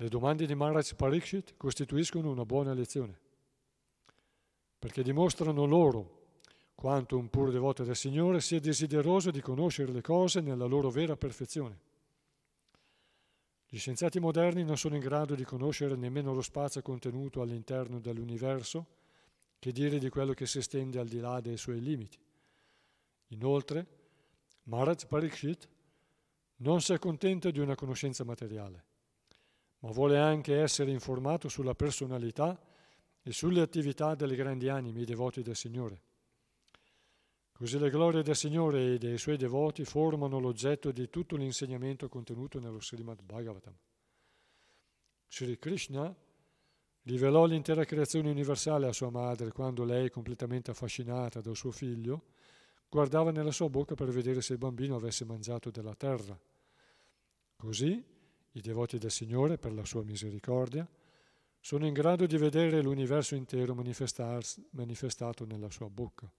[0.00, 3.18] le domande di Maharaj Pariksit costituiscono una buona lezione,
[4.78, 6.28] perché dimostrano loro
[6.74, 11.16] quanto un puro devoto del Signore sia desideroso di conoscere le cose nella loro vera
[11.16, 11.78] perfezione.
[13.68, 18.86] Gli scienziati moderni non sono in grado di conoscere nemmeno lo spazio contenuto all'interno dell'universo,
[19.58, 22.18] che dire di quello che si estende al di là dei suoi limiti.
[23.28, 23.86] Inoltre,
[24.62, 25.68] Maharaj Pariksit
[26.56, 28.84] non si accontenta di una conoscenza materiale,
[29.80, 32.58] ma vuole anche essere informato sulla personalità
[33.22, 36.02] e sulle attività delle grandi anime, i devoti del Signore.
[37.52, 42.58] Così le glorie del Signore e dei suoi devoti formano l'oggetto di tutto l'insegnamento contenuto
[42.58, 43.76] nello Srimad Bhagavatam.
[45.28, 46.14] Sri Krishna
[47.02, 52.24] rivelò l'intera creazione universale a sua madre quando lei, completamente affascinata dal suo figlio,
[52.88, 56.38] guardava nella sua bocca per vedere se il bambino avesse mangiato della terra.
[57.56, 58.02] Così
[58.52, 60.88] i devoti del Signore, per la sua misericordia,
[61.60, 66.30] sono in grado di vedere l'universo intero manifestato nella sua bocca.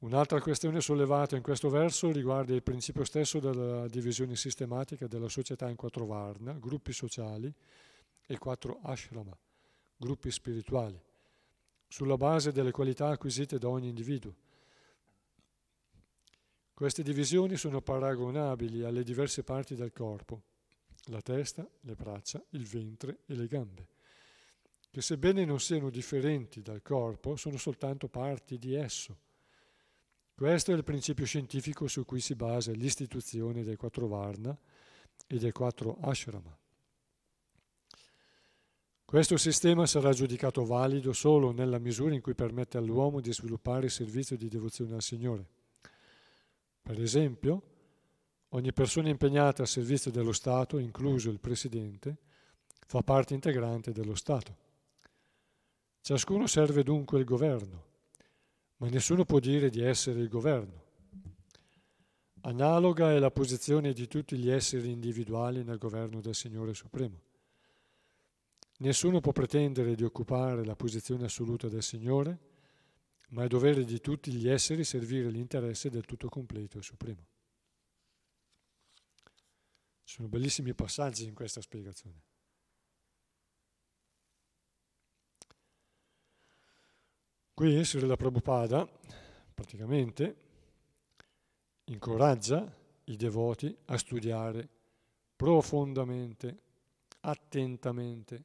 [0.00, 5.68] Un'altra questione sollevata in questo verso riguarda il principio stesso della divisione sistematica della società
[5.68, 7.52] in quattro varna, gruppi sociali,
[8.30, 9.36] e quattro ashrama,
[9.96, 11.02] gruppi spirituali
[11.88, 14.34] sulla base delle qualità acquisite da ogni individuo.
[16.78, 20.42] Queste divisioni sono paragonabili alle diverse parti del corpo,
[21.06, 23.88] la testa, le braccia, il ventre e le gambe,
[24.88, 29.18] che sebbene non siano differenti dal corpo, sono soltanto parti di esso.
[30.36, 34.56] Questo è il principio scientifico su cui si basa l'istituzione dei quattro Varna
[35.26, 36.56] e dei quattro Ashrama.
[39.04, 43.90] Questo sistema sarà giudicato valido solo nella misura in cui permette all'uomo di sviluppare il
[43.90, 45.57] servizio di devozione al Signore.
[46.88, 47.62] Per esempio,
[48.48, 52.16] ogni persona impegnata al servizio dello Stato, incluso il Presidente,
[52.86, 54.56] fa parte integrante dello Stato.
[56.00, 57.84] Ciascuno serve dunque il governo,
[58.78, 60.84] ma nessuno può dire di essere il governo.
[62.40, 67.20] Analoga è la posizione di tutti gli esseri individuali nel governo del Signore Supremo.
[68.78, 72.47] Nessuno può pretendere di occupare la posizione assoluta del Signore,
[73.28, 77.26] ma è dovere di tutti gli esseri servire l'interesse del tutto completo e supremo.
[80.04, 82.22] Ci sono bellissimi passaggi in questa spiegazione.
[87.52, 88.88] Qui Srila Prabhupada
[89.52, 90.36] praticamente
[91.84, 92.72] incoraggia
[93.04, 94.68] i devoti a studiare
[95.34, 96.62] profondamente,
[97.20, 98.44] attentamente,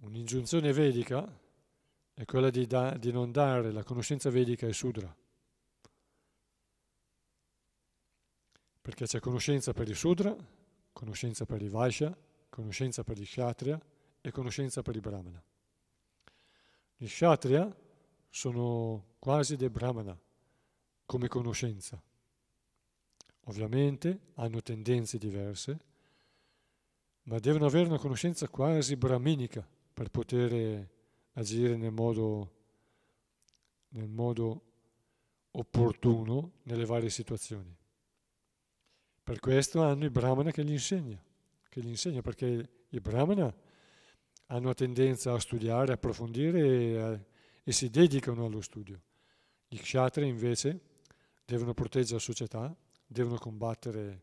[0.00, 1.28] Un'ingiunzione vedica
[2.14, 5.14] è quella di, da, di non dare la conoscenza vedica ai Sudra,
[8.80, 10.34] perché c'è conoscenza per i Sudra,
[10.92, 12.16] conoscenza per i Vaishya,
[12.48, 13.78] conoscenza per i Kshatriya
[14.22, 15.42] e conoscenza per i Brahmana.
[16.96, 17.74] Gli Kshatriya
[18.30, 20.18] sono quasi dei Brahmana
[21.04, 22.02] come conoscenza.
[23.44, 25.78] Ovviamente hanno tendenze diverse,
[27.24, 29.66] ma devono avere una conoscenza quasi brahminica
[30.00, 30.88] per poter
[31.34, 32.52] agire nel modo,
[33.88, 34.62] nel modo
[35.50, 37.76] opportuno nelle varie situazioni.
[39.22, 41.22] Per questo hanno il Brahmana che gli insegna,
[41.68, 43.54] che gli insegna perché i Brahmana
[44.46, 47.24] hanno tendenza a studiare, approfondire e,
[47.62, 48.98] e si dedicano allo studio.
[49.68, 50.80] Gli Kshatri invece
[51.44, 52.74] devono proteggere la società,
[53.06, 54.22] devono combattere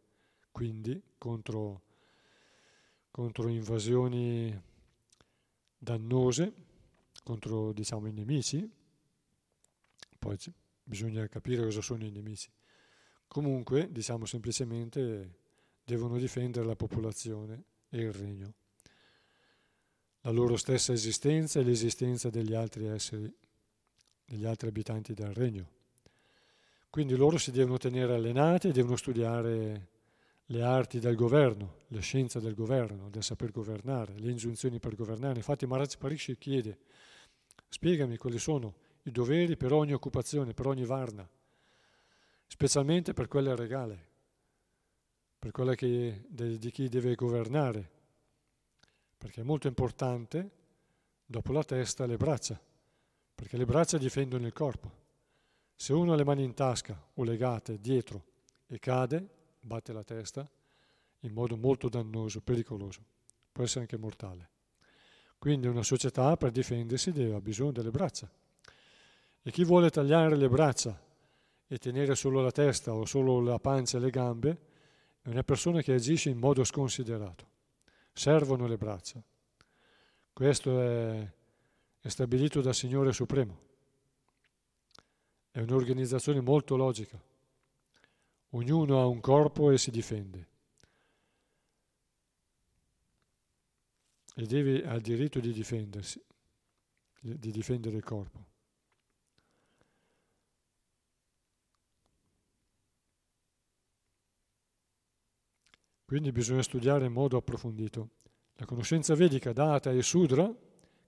[0.50, 1.84] quindi contro,
[3.12, 4.60] contro invasioni
[5.78, 6.54] dannose
[7.24, 8.70] contro diciamo, i nemici,
[10.18, 10.38] poi
[10.84, 12.50] bisogna capire cosa sono i nemici.
[13.28, 15.40] Comunque, diciamo semplicemente,
[15.84, 18.54] devono difendere la popolazione e il regno,
[20.22, 23.34] la loro stessa esistenza e l'esistenza degli altri esseri,
[24.26, 25.76] degli altri abitanti del regno.
[26.90, 29.90] Quindi loro si devono tenere allenati devono studiare
[30.50, 35.38] le arti del governo, le scienze del governo, del saper governare, le ingiunzioni per governare.
[35.38, 36.78] Infatti Maharaj Parishi chiede,
[37.68, 41.28] spiegami quali sono i doveri per ogni occupazione, per ogni varna,
[42.46, 44.06] specialmente per quella regale,
[45.38, 47.92] per quella che, di chi deve governare,
[49.18, 50.52] perché è molto importante,
[51.26, 52.60] dopo la testa, le braccia,
[53.36, 55.06] perché le braccia difendono il corpo.
[55.76, 58.24] Se uno ha le mani in tasca o legate dietro
[58.66, 59.36] e cade,
[59.68, 60.50] batte la testa
[61.22, 63.04] in modo molto dannoso, pericoloso,
[63.52, 64.50] può essere anche mortale.
[65.38, 68.30] Quindi una società per difendersi deve, ha bisogno delle braccia.
[69.42, 71.00] E chi vuole tagliare le braccia
[71.68, 74.58] e tenere solo la testa o solo la pancia e le gambe
[75.22, 77.46] è una persona che agisce in modo sconsiderato.
[78.14, 79.22] Servono le braccia.
[80.34, 81.32] Questo è,
[82.00, 83.60] è stabilito dal Signore Supremo.
[85.52, 87.22] È un'organizzazione molto logica.
[88.52, 90.48] Ognuno ha un corpo e si difende.
[94.36, 96.24] E deve, ha il diritto di difendersi,
[97.20, 98.46] di difendere il corpo.
[106.06, 108.12] Quindi bisogna studiare in modo approfondito.
[108.54, 110.50] La conoscenza vedica data ai Sudra,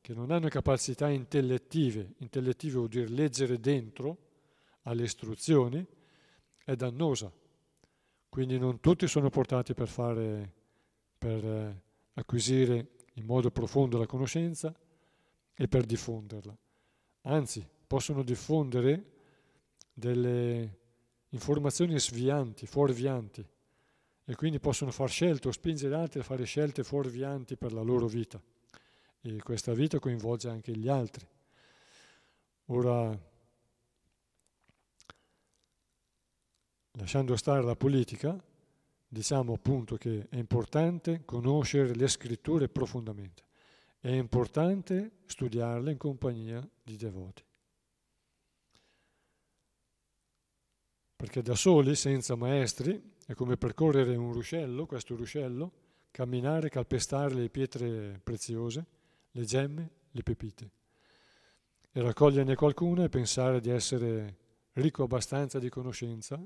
[0.02, 4.28] che non hanno capacità intellettive, intellettive vuol dire leggere dentro,
[4.84, 5.86] alle istruzioni
[6.70, 7.32] è dannosa.
[8.30, 10.54] Quindi non tutti sono portati per, fare,
[11.18, 11.82] per eh,
[12.14, 14.74] acquisire in modo profondo la conoscenza
[15.56, 16.56] e per diffonderla.
[17.24, 19.18] Anzi, possono diffondere
[19.92, 20.78] delle
[21.30, 23.46] informazioni svianti, fuorvianti,
[24.26, 28.06] e quindi possono fare scelte o spingere altri a fare scelte fuorvianti per la loro
[28.06, 28.40] vita.
[29.22, 31.28] E questa vita coinvolge anche gli altri.
[32.68, 33.20] Ora,
[37.00, 38.38] lasciando stare la politica,
[39.08, 43.44] diciamo appunto che è importante conoscere le scritture profondamente,
[44.00, 47.44] è importante studiarle in compagnia di devoti.
[51.16, 55.72] Perché da soli, senza maestri, è come percorrere un ruscello, questo ruscello,
[56.12, 58.86] camminare, calpestare le pietre preziose,
[59.32, 60.72] le gemme, le pepite,
[61.92, 64.38] e raccoglierne qualcuna e pensare di essere
[64.74, 66.42] ricco abbastanza di conoscenza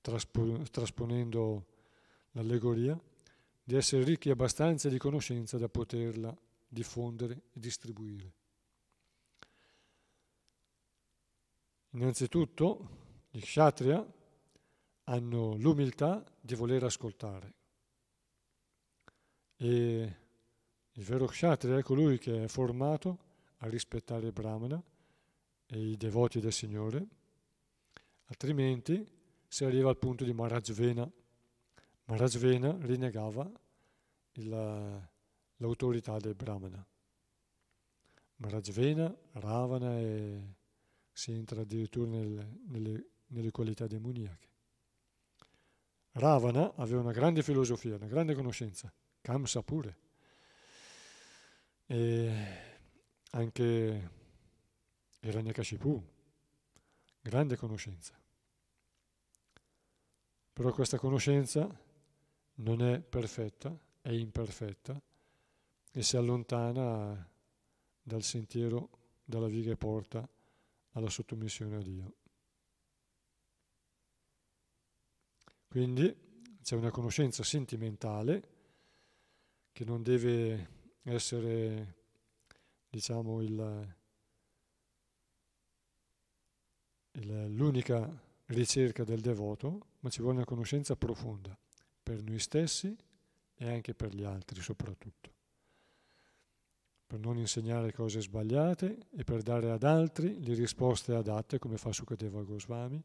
[0.00, 1.66] trasponendo
[2.32, 2.98] l'allegoria,
[3.62, 6.36] di essere ricchi abbastanza di conoscenza da poterla
[6.66, 8.32] diffondere e distribuire.
[11.90, 12.88] Innanzitutto,
[13.30, 14.04] gli kshatriya
[15.04, 17.54] hanno l'umiltà di voler ascoltare.
[19.56, 20.16] E
[20.92, 23.18] il vero kshatriya è colui che è formato
[23.58, 24.82] a rispettare il brahmana
[25.66, 27.06] e i devoti del Signore,
[28.26, 29.06] altrimenti
[29.50, 31.10] si arriva al punto di Marajvena.
[32.04, 33.50] Marajvena rinnegava
[34.34, 35.08] il,
[35.56, 36.86] l'autorità del Brahmana.
[38.36, 40.54] Marajvena, Ravana e
[41.12, 44.48] si entra addirittura nel, nelle, nelle qualità demoniache.
[46.12, 49.98] Ravana aveva una grande filosofia, una grande conoscenza, Kamsa pure.
[51.86, 52.32] E
[53.32, 54.10] anche
[55.18, 56.04] Hiranyakashipu,
[57.20, 58.19] grande conoscenza.
[60.52, 61.68] Però questa conoscenza
[62.54, 65.00] non è perfetta, è imperfetta
[65.92, 67.28] e si allontana
[68.02, 68.90] dal sentiero,
[69.24, 70.28] dalla via che porta
[70.92, 72.14] alla sottomissione a Dio.
[75.68, 76.14] Quindi
[76.62, 78.48] c'è una conoscenza sentimentale
[79.72, 80.68] che non deve
[81.02, 81.94] essere,
[82.88, 83.94] diciamo, il,
[87.12, 91.56] il, l'unica ricerca del devoto, ma ci vuole una conoscenza profonda
[92.02, 92.96] per noi stessi
[93.54, 95.32] e anche per gli altri soprattutto,
[97.06, 101.92] per non insegnare cose sbagliate e per dare ad altri le risposte adatte, come fa
[101.92, 103.02] Sukadeva Goswami,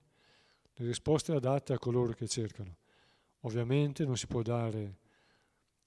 [0.78, 2.78] le risposte adatte a coloro che cercano.
[3.42, 5.00] Ovviamente non si può dare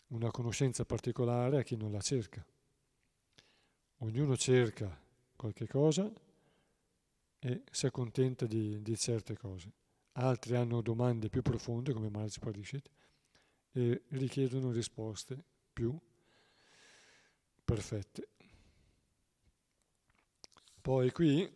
[0.09, 2.45] una conoscenza particolare a chi non la cerca.
[3.99, 4.97] Ognuno cerca
[5.35, 6.11] qualche cosa
[7.41, 9.73] e si accontenta di, di certe cose.
[10.21, 12.91] Altri hanno domande più profonde, come Marge Parishit,
[13.71, 15.41] e richiedono risposte
[15.73, 15.97] più
[17.65, 18.29] perfette.
[20.81, 21.49] Poi qui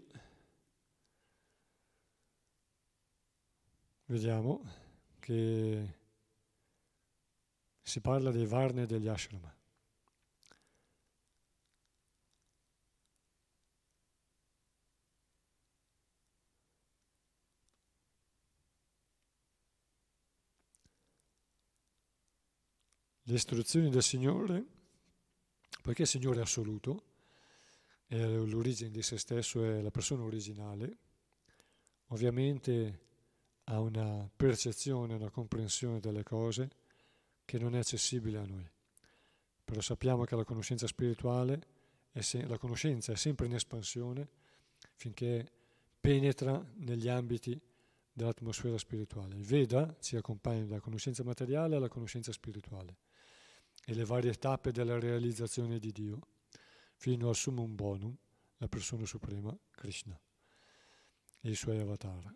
[4.05, 4.63] vediamo
[5.19, 5.99] che
[7.83, 9.53] si parla dei Varne e degli Ashrama.
[23.33, 24.63] Le istruzioni del Signore,
[25.81, 27.05] poiché il Signore è assoluto,
[28.07, 30.99] è l'origine di se stesso, è la persona originale,
[32.09, 33.01] ovviamente
[33.65, 36.69] ha una percezione, una comprensione delle cose
[37.47, 38.69] che non è accessibile a noi.
[39.65, 41.63] Però sappiamo che la conoscenza spirituale,
[42.19, 44.29] se- la conoscenza è sempre in espansione
[44.95, 45.51] finché
[45.99, 47.59] penetra negli ambiti
[48.13, 49.37] dell'atmosfera spirituale.
[49.37, 53.11] Il Veda ci accompagna dalla conoscenza materiale alla conoscenza spirituale
[53.85, 56.19] e le varie tappe della realizzazione di Dio
[56.97, 58.17] fino al summum bonum,
[58.59, 60.19] la persona suprema, Krishna,
[61.41, 62.35] e i suoi avatar.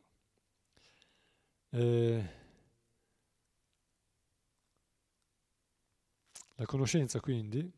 [1.70, 2.30] Eh,
[6.57, 7.70] la conoscenza quindi,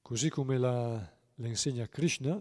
[0.00, 2.40] così come la, la insegna Krishna,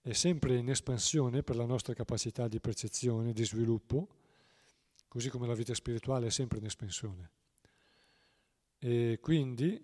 [0.00, 4.08] è sempre in espansione per la nostra capacità di percezione, di sviluppo,
[5.06, 7.30] così come la vita spirituale è sempre in espansione.
[8.78, 9.80] E quindi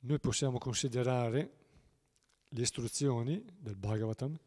[0.00, 1.56] noi possiamo considerare
[2.48, 4.38] le istruzioni del Bhagavatam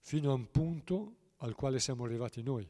[0.00, 2.68] fino a un punto al quale siamo arrivati noi,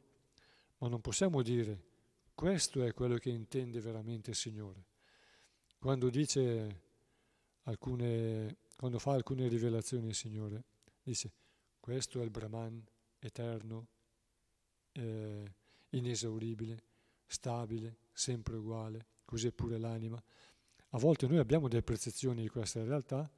[0.79, 1.91] ma non possiamo dire
[2.35, 4.85] questo è quello che intende veramente il Signore.
[5.79, 6.81] Quando dice
[7.63, 10.65] alcune, quando fa alcune rivelazioni il Signore,
[11.03, 11.33] dice
[11.79, 12.85] questo è il Brahman
[13.19, 13.87] eterno,
[14.93, 15.55] eh,
[15.91, 16.83] inesauribile,
[17.27, 20.23] stabile, sempre uguale, così è pure l'anima.
[20.91, 23.31] A volte noi abbiamo delle percezioni di questa realtà,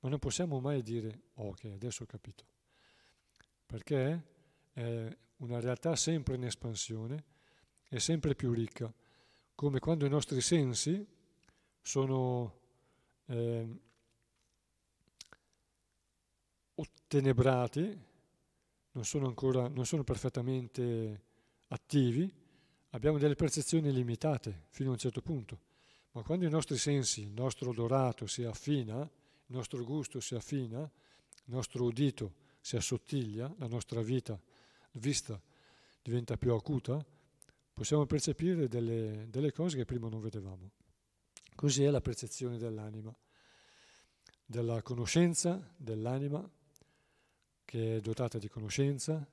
[0.00, 2.46] ma non possiamo mai dire, ok, adesso ho capito.
[3.66, 4.22] Perché
[4.72, 7.24] è una realtà sempre in espansione
[7.86, 8.90] e sempre più ricca,
[9.54, 11.06] come quando i nostri sensi
[11.82, 12.58] sono
[13.26, 13.80] eh,
[16.76, 18.04] ottenebrati,
[18.92, 21.24] non sono ancora, non sono perfettamente
[21.68, 22.32] attivi,
[22.90, 25.60] abbiamo delle percezioni limitate fino a un certo punto.
[26.12, 30.80] Ma quando i nostri sensi, il nostro odorato si affina, il nostro gusto si affina,
[30.80, 34.40] il nostro udito si assottiglia, la nostra vita,
[34.92, 35.40] vista
[36.02, 37.04] diventa più acuta,
[37.72, 40.70] possiamo percepire delle, delle cose che prima non vedevamo.
[41.54, 43.14] Così è la percezione dell'anima,
[44.44, 46.48] della conoscenza dell'anima
[47.64, 49.28] che è dotata di conoscenza,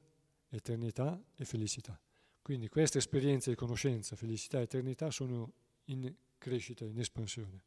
[0.50, 1.98] eternità e felicità.
[2.44, 5.54] Quindi queste esperienze di conoscenza, felicità e eternità sono
[5.86, 7.64] in crescita, in espansione.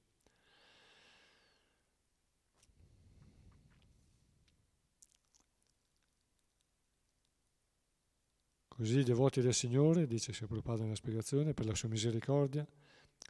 [8.68, 12.68] Così i devoti del Signore, dice Sia Prabhupada nella spiegazione, per la sua misericordia,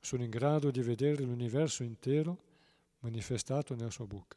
[0.01, 2.43] sono in grado di vedere l'universo intero
[2.99, 4.37] manifestato nella sua bocca.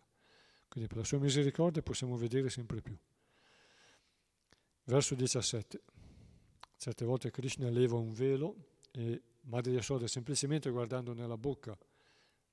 [0.67, 2.95] Quindi per la sua misericordia possiamo vedere sempre più.
[4.83, 5.81] Verso 17.
[6.79, 8.55] Certe volte Krishna leva un velo
[8.91, 11.77] e Madre Yasoda semplicemente guardando nella bocca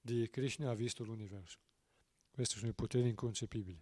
[0.01, 1.61] di Krishna ha visto l'universo.
[2.33, 3.81] Questi sono i poteri inconcepibili.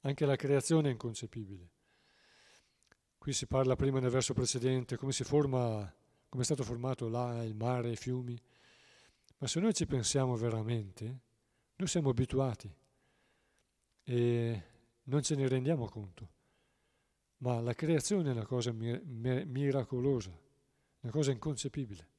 [0.00, 1.70] Anche la creazione è inconcepibile.
[3.16, 5.94] Qui si parla prima nel verso precedente come si forma,
[6.28, 8.36] come è stato formato là il mare, i fiumi.
[9.38, 11.20] Ma se noi ci pensiamo veramente,
[11.76, 12.68] noi siamo abituati
[14.02, 14.62] e
[15.04, 16.34] non ce ne rendiamo conto.
[17.38, 19.02] Ma la creazione è una cosa mir-
[19.44, 20.36] miracolosa,
[21.00, 22.14] una cosa inconcepibile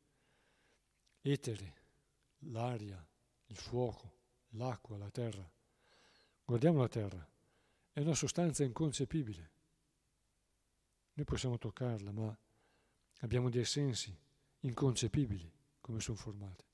[1.32, 1.74] etere,
[2.40, 3.06] l'aria,
[3.48, 4.20] il fuoco,
[4.52, 5.50] l'acqua, la terra.
[6.44, 7.30] Guardiamo la terra,
[7.92, 9.52] è una sostanza inconcepibile.
[11.14, 12.38] Noi possiamo toccarla, ma
[13.22, 14.16] abbiamo dei sensi
[14.60, 15.52] inconcepibili
[15.82, 16.66] come sono formate.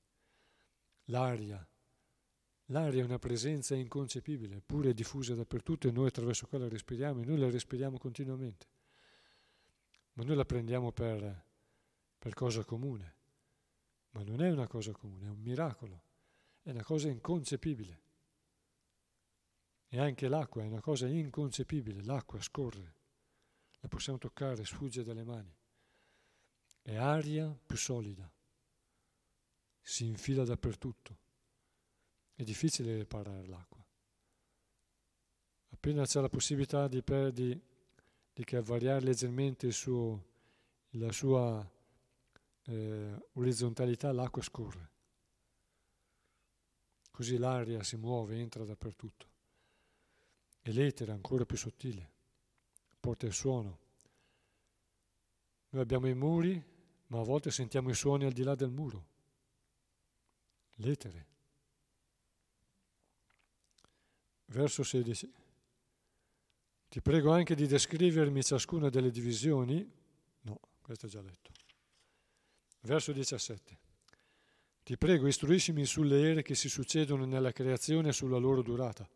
[1.04, 1.66] L'aria,
[2.66, 7.24] l'aria è una presenza inconcepibile, eppure è diffusa dappertutto e noi attraverso quella respiriamo e
[7.24, 8.66] noi la respiriamo continuamente.
[10.14, 11.44] Ma noi la prendiamo per,
[12.18, 13.14] per cosa comune
[14.14, 16.02] ma non è una cosa comune, è un miracolo,
[16.62, 18.02] è una cosa inconcepibile.
[19.88, 22.94] E anche l'acqua è una cosa inconcepibile, l'acqua scorre,
[23.80, 25.52] la possiamo toccare, sfugge dalle mani.
[26.80, 28.30] È aria più solida,
[29.80, 31.22] si infila dappertutto.
[32.34, 33.84] È difficile riparare l'acqua.
[35.70, 37.60] Appena c'è la possibilità di, di,
[38.32, 40.24] di variare leggermente suo,
[40.90, 41.70] la sua
[42.64, 44.90] eh, orizzontalità l'acqua scorre.
[47.10, 49.26] Così l'aria si muove, entra dappertutto.
[50.62, 52.10] E l'etere è ancora più sottile,
[52.98, 53.78] porta il suono.
[55.68, 56.60] Noi abbiamo i muri,
[57.08, 59.06] ma a volte sentiamo i suoni al di là del muro.
[60.76, 61.33] L'etere.
[64.46, 65.32] Verso 16.
[66.88, 69.84] Ti prego anche di descrivermi ciascuna delle divisioni.
[70.42, 71.50] No, questo è già letto.
[72.82, 73.78] Verso 17.
[74.84, 79.08] Ti prego, istruiscimi sulle ere che si succedono nella creazione e sulla loro durata.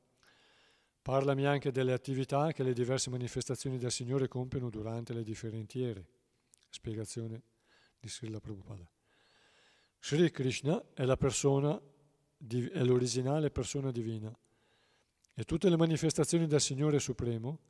[1.02, 6.06] Parlami anche delle attività che le diverse manifestazioni del Signore compiono durante le differenti ere.
[6.70, 7.42] Spiegazione
[8.00, 8.90] di Srila Prabhupada.
[10.00, 14.36] Sri Krishna è persona, è l'originale persona divina
[15.38, 17.60] e tutte le manifestazioni del Signore Supremo,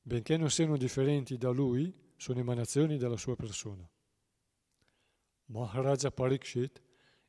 [0.00, 3.86] benché non siano differenti da Lui, sono emanazioni della sua persona.
[5.48, 6.80] Maharaja Parikshit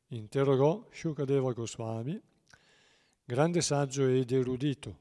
[0.06, 2.18] interrogò Shukadeva Goswami,
[3.22, 5.00] grande saggio ed erudito,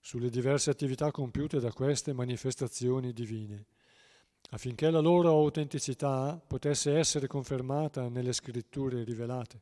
[0.00, 3.66] sulle diverse attività compiute da queste manifestazioni divine,
[4.52, 9.60] affinché la loro autenticità potesse essere confermata nelle scritture rivelate,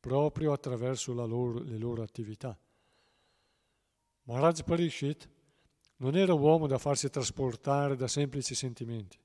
[0.00, 2.58] proprio attraverso loro, le loro attività.
[4.24, 5.28] Maharaj Parishit
[5.96, 9.18] non era uomo da farsi trasportare da semplici sentimenti.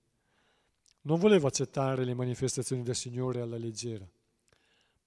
[1.01, 4.07] Non voleva accettare le manifestazioni del Signore alla leggera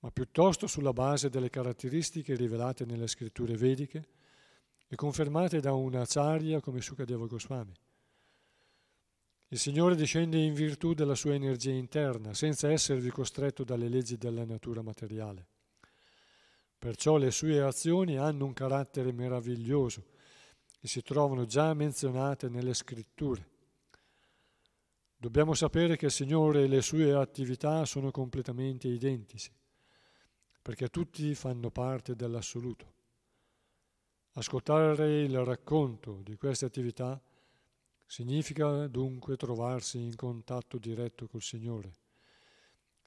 [0.00, 4.08] ma piuttosto sulla base delle caratteristiche rivelate nelle scritture vediche
[4.88, 7.74] e confermate da una acharya come Sukadeva Goswami.
[9.48, 14.44] Il Signore discende in virtù della sua energia interna, senza esservi costretto dalle leggi della
[14.44, 15.48] natura materiale.
[16.80, 20.02] Perciò le sue azioni hanno un carattere meraviglioso
[20.80, 23.48] e si trovano già menzionate nelle scritture.
[25.14, 29.52] Dobbiamo sapere che il Signore e le sue attività sono completamente identici
[30.62, 32.94] perché tutti fanno parte dell'assoluto.
[34.32, 37.20] Ascoltare il racconto di queste attività
[38.06, 41.92] significa dunque trovarsi in contatto diretto col Signore.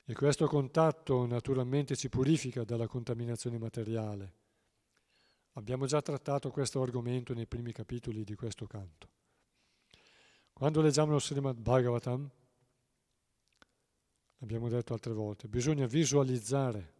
[0.05, 4.33] E questo contatto naturalmente ci purifica dalla contaminazione materiale.
[5.53, 9.09] Abbiamo già trattato questo argomento nei primi capitoli di questo canto.
[10.51, 12.29] Quando leggiamo lo Srimad Bhagavatam,
[14.39, 16.93] abbiamo detto altre volte, bisogna visualizzare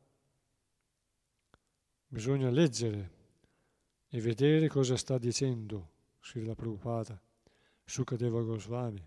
[2.14, 3.10] Bisogna leggere
[4.08, 5.90] e vedere cosa sta dicendo
[6.22, 7.20] Srila Prabhupada,
[7.84, 9.04] Sukadeva Goswami,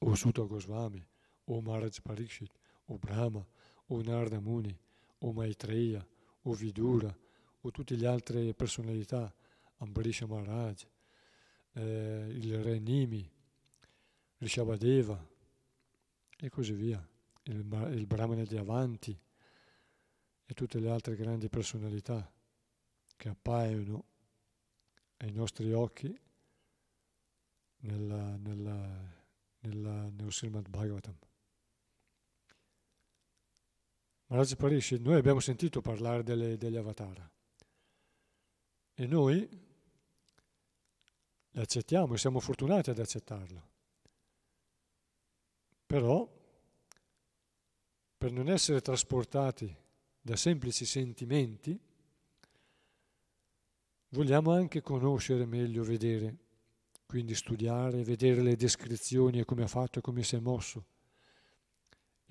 [0.00, 1.00] o Sutta Goswami,
[1.44, 2.50] o Maharaj Parikshit,
[2.86, 3.46] o Brahma,
[3.86, 4.76] o Narda Muni,
[5.18, 6.06] o Maitreya,
[6.42, 7.16] o Vidura,
[7.60, 9.32] o tutte le altre personalità,
[9.78, 10.86] Ambarisha Maharaj,
[11.74, 13.30] eh, il Re Nimi,
[14.38, 15.30] Rishabhadeva
[16.38, 17.08] e così via,
[17.44, 19.16] il, il Brahmana di Avanti,
[20.44, 22.30] e tutte le altre grandi personalità
[23.16, 24.04] che appaiono
[25.18, 26.14] ai nostri occhi
[27.78, 29.14] nella, nella,
[29.60, 31.16] nella, nello Srimad Bhagavatam.
[34.32, 37.30] Maharaj Parishi, noi abbiamo sentito parlare delle, degli avatar.
[38.94, 39.46] E noi
[41.50, 43.68] li accettiamo e siamo fortunati ad accettarlo.
[45.84, 46.26] Però,
[48.16, 49.76] per non essere trasportati
[50.18, 51.78] da semplici sentimenti,
[54.08, 56.36] vogliamo anche conoscere meglio, vedere,
[57.04, 60.86] quindi studiare, vedere le descrizioni e come ha fatto e come si è mosso,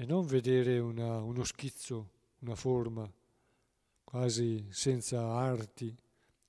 [0.01, 3.07] e non vedere una, uno schizzo, una forma
[4.03, 5.95] quasi senza arti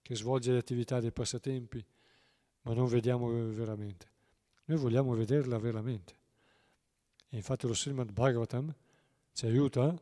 [0.00, 1.84] che svolge le attività dei passatempi,
[2.62, 4.10] ma non vediamo veramente.
[4.64, 6.16] Noi vogliamo vederla veramente.
[7.28, 8.74] E infatti lo Srimad Bhagavatam
[9.34, 9.94] ci aiuta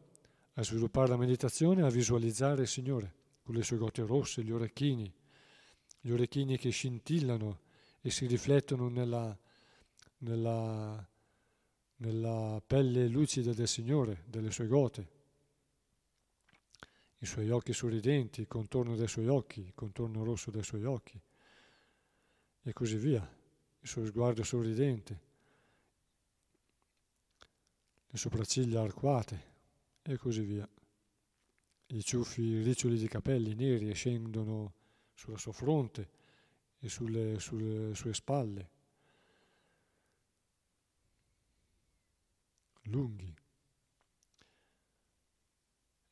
[0.52, 5.12] a sviluppare la meditazione, a visualizzare il Signore con le sue gote rosse, gli orecchini,
[5.98, 7.62] gli orecchini che scintillano
[8.00, 9.36] e si riflettono nella,
[10.18, 11.09] nella,
[12.00, 15.18] nella pelle lucida del Signore, delle sue gote,
[17.18, 21.20] i suoi occhi sorridenti, il contorno dei suoi occhi, il contorno rosso dei suoi occhi
[22.62, 23.20] e così via,
[23.80, 25.20] il suo sguardo sorridente,
[28.06, 29.48] le sopracciglia arcuate
[30.02, 30.68] e così via.
[31.86, 34.72] I ciuffi riccioli di capelli neri scendono
[35.12, 36.08] sulla sua fronte
[36.78, 38.70] e sulle, sulle sue spalle,
[42.90, 43.34] lunghi.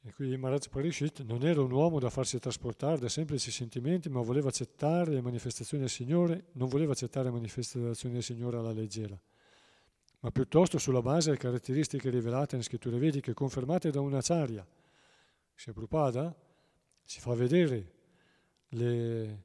[0.02, 4.20] E qui Maharaj Parishit non era un uomo da farsi trasportare da semplici sentimenti, ma
[4.20, 9.20] voleva accettare le manifestazioni del Signore, non voleva accettare le manifestazioni del Signore alla leggera
[10.20, 14.66] ma piuttosto sulla base delle caratteristiche rivelate nelle scritture vediche confermate da una acharya.
[15.54, 16.34] Se Prabhupada
[17.04, 17.92] ci fa vedere
[18.68, 19.44] le,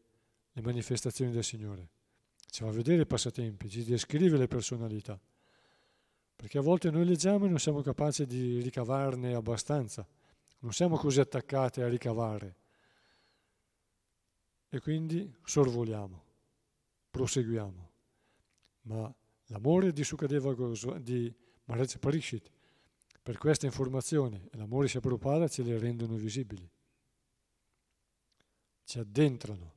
[0.51, 1.89] le manifestazioni del Signore,
[2.49, 5.19] ci fa vedere i passatempi, ci descrive le personalità.
[6.43, 10.05] Perché a volte noi leggiamo e non siamo capaci di ricavarne abbastanza,
[10.59, 12.55] non siamo così attaccati a ricavare.
[14.67, 16.23] E quindi sorvoliamo,
[17.11, 17.91] proseguiamo.
[18.81, 19.15] Ma
[19.53, 21.33] L'amore di Sukadeva Goswami, di
[21.65, 22.49] Maharaj Parishit
[23.21, 26.69] per queste informazioni e l'amore sia Prabhupada ce le rendono visibili,
[28.83, 29.73] ci addentrano,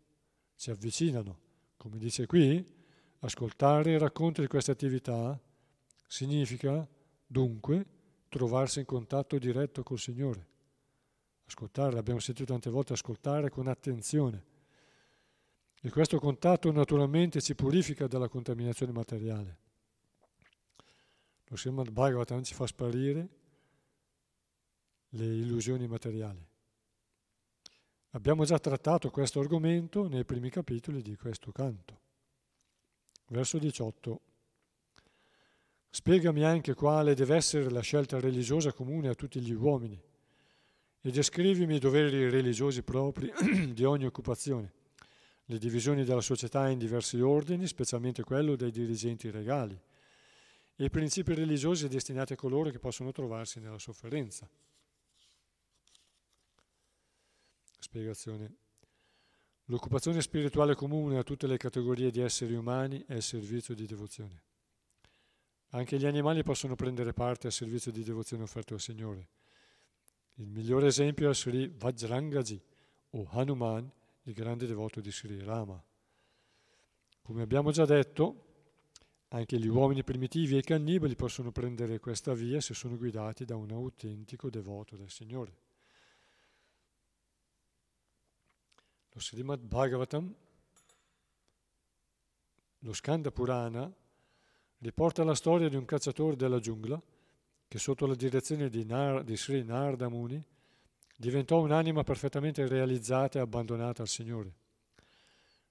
[0.57, 1.39] ci avvicinano.
[1.77, 2.65] Come dice qui,
[3.21, 5.39] ascoltare il racconto di queste attività
[6.07, 6.87] significa
[7.27, 7.87] dunque
[8.29, 10.47] trovarsi in contatto diretto col Signore.
[11.47, 14.55] Ascoltare, l'abbiamo sentito tante volte, ascoltare con attenzione.
[15.81, 19.59] E questo contatto naturalmente ci purifica dalla contaminazione materiale.
[21.45, 23.29] Lo Srimad Bhagavatam ci fa sparire
[25.11, 26.45] le illusioni materiali.
[28.11, 32.01] Abbiamo già trattato questo argomento nei primi capitoli di questo canto.
[33.29, 34.21] Verso 18.
[35.91, 40.01] Spiegami anche quale deve essere la scelta religiosa comune a tutti gli uomini
[41.01, 43.33] e descrivimi i doveri religiosi propri
[43.73, 44.73] di ogni occupazione,
[45.45, 49.81] le divisioni della società in diversi ordini, specialmente quello dei dirigenti regali,
[50.75, 54.49] e i principi religiosi destinati a coloro che possono trovarsi nella sofferenza.
[57.79, 58.57] Spiegazione.
[59.67, 64.46] L'occupazione spirituale comune a tutte le categorie di esseri umani è il servizio di devozione.
[65.71, 69.29] Anche gli animali possono prendere parte al servizio di devozione offerto al Signore.
[70.35, 72.63] Il migliore esempio è Sri Vajrangaji
[73.11, 73.91] o Hanuman,
[74.23, 75.83] il grande devoto di Sri Rama.
[77.23, 78.45] Come abbiamo già detto,
[79.29, 83.57] anche gli uomini primitivi e i cannibali possono prendere questa via se sono guidati da
[83.57, 85.59] un autentico devoto del Signore.
[89.11, 90.35] Lo Srimad Bhagavatam,
[92.81, 93.93] lo Skanda Purana,
[94.79, 97.01] riporta la storia di un cacciatore della giungla
[97.69, 100.43] che sotto la direzione di, Nar, di Sri Narda Muni
[101.17, 104.55] diventò un'anima perfettamente realizzata e abbandonata al Signore.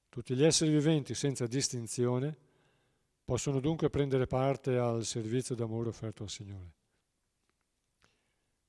[0.09, 2.35] Tutti gli esseri viventi, senza distinzione,
[3.23, 6.73] possono dunque prendere parte al servizio d'amore offerto al Signore.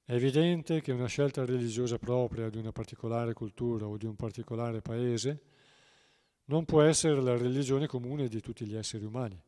[0.05, 4.81] È evidente che una scelta religiosa propria di una particolare cultura o di un particolare
[4.81, 5.43] paese
[6.45, 9.43] non può essere la religione comune di tutti gli esseri umani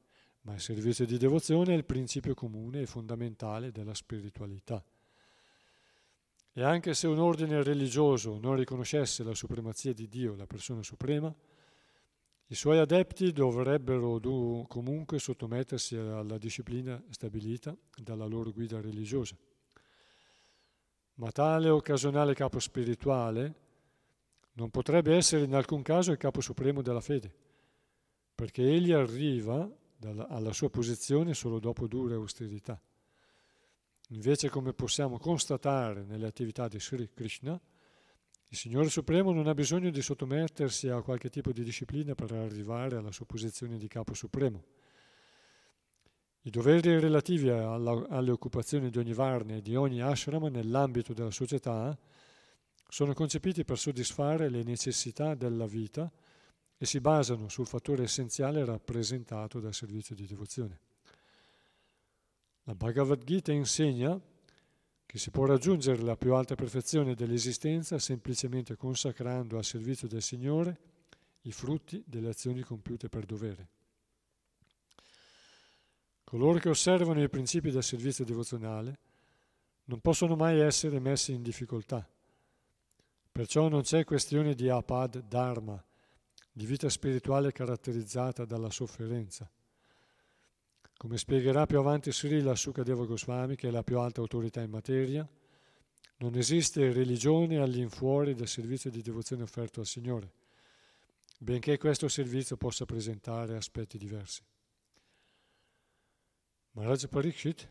[0.48, 4.82] ma il servizio di devozione è il principio comune e fondamentale della spiritualità.
[6.54, 11.32] E anche se un ordine religioso non riconoscesse la supremazia di Dio, la persona suprema,
[12.46, 14.18] i suoi adepti dovrebbero
[14.66, 19.36] comunque sottomettersi alla disciplina stabilita dalla loro guida religiosa.
[21.16, 23.54] Ma tale occasionale capo spirituale
[24.52, 27.30] non potrebbe essere in alcun caso il capo supremo della fede,
[28.34, 29.70] perché egli arriva
[30.02, 32.80] alla sua posizione solo dopo dure austerità.
[34.10, 37.60] Invece, come possiamo constatare nelle attività di Sri Krishna,
[38.50, 42.96] il Signore Supremo non ha bisogno di sottomettersi a qualche tipo di disciplina per arrivare
[42.96, 44.64] alla sua posizione di capo supremo.
[46.42, 51.30] I doveri relativi alla, alle occupazioni di ogni varna e di ogni ashrama nell'ambito della
[51.30, 51.98] società
[52.88, 56.10] sono concepiti per soddisfare le necessità della vita
[56.78, 60.78] e si basano sul fattore essenziale rappresentato dal servizio di devozione.
[62.62, 64.18] La Bhagavad Gita insegna
[65.04, 70.78] che si può raggiungere la più alta perfezione dell'esistenza semplicemente consacrando al servizio del Signore
[71.42, 73.68] i frutti delle azioni compiute per dovere.
[76.24, 78.98] Coloro che osservano i principi del servizio devozionale
[79.84, 82.06] non possono mai essere messi in difficoltà.
[83.32, 85.82] Perciò non c'è questione di apad dharma,
[86.58, 89.48] di vita spirituale caratterizzata dalla sofferenza.
[90.96, 95.24] Come spiegherà più avanti Srila Sukadeva Goswami, che è la più alta autorità in materia,
[96.16, 100.32] non esiste religione all'infuori del servizio di devozione offerto al Signore,
[101.38, 104.42] benché questo servizio possa presentare aspetti diversi.
[106.72, 107.70] Maharaj Parikshit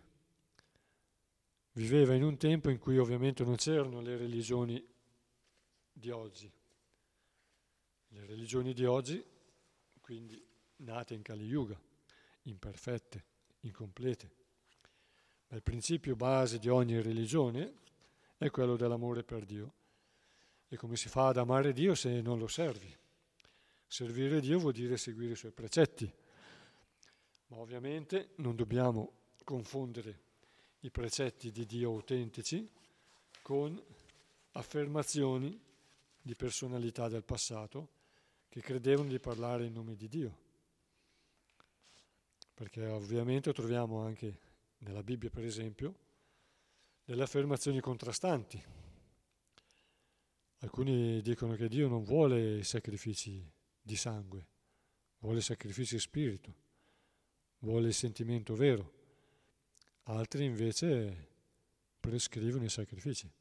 [1.74, 4.82] viveva in un tempo in cui ovviamente non c'erano le religioni
[5.92, 6.50] di oggi,
[8.18, 9.24] le religioni di oggi,
[10.02, 10.44] quindi
[10.78, 11.80] nate in Kali Yuga,
[12.44, 13.24] imperfette,
[13.62, 14.32] incomplete.
[15.50, 17.74] Ma il principio base di ogni religione
[18.38, 19.74] è quello dell'amore per Dio.
[20.68, 22.94] E come si fa ad amare Dio se non lo servi?
[23.86, 26.12] Servire Dio vuol dire seguire i suoi precetti.
[27.48, 29.12] Ma ovviamente non dobbiamo
[29.44, 30.26] confondere
[30.80, 32.68] i precetti di Dio autentici
[33.42, 33.82] con
[34.54, 35.58] affermazioni
[36.20, 37.96] di personalità del passato
[38.58, 40.36] che credevano di parlare in nome di Dio.
[42.56, 44.40] Perché ovviamente troviamo anche
[44.80, 45.96] nella Bibbia, per esempio,
[47.06, 48.60] delle affermazioni contrastanti.
[50.62, 53.48] Alcuni dicono che Dio non vuole sacrifici
[53.80, 54.48] di sangue,
[55.20, 56.56] vuole sacrifici di spirito,
[57.60, 58.92] vuole il sentimento vero.
[60.06, 61.28] Altri invece
[62.00, 63.32] prescrivono i sacrifici.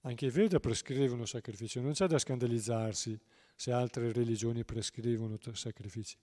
[0.00, 3.20] Anche i Veda prescrivono sacrifici, non c'è da scandalizzarsi
[3.54, 6.16] se altre religioni prescrivono sacrifici.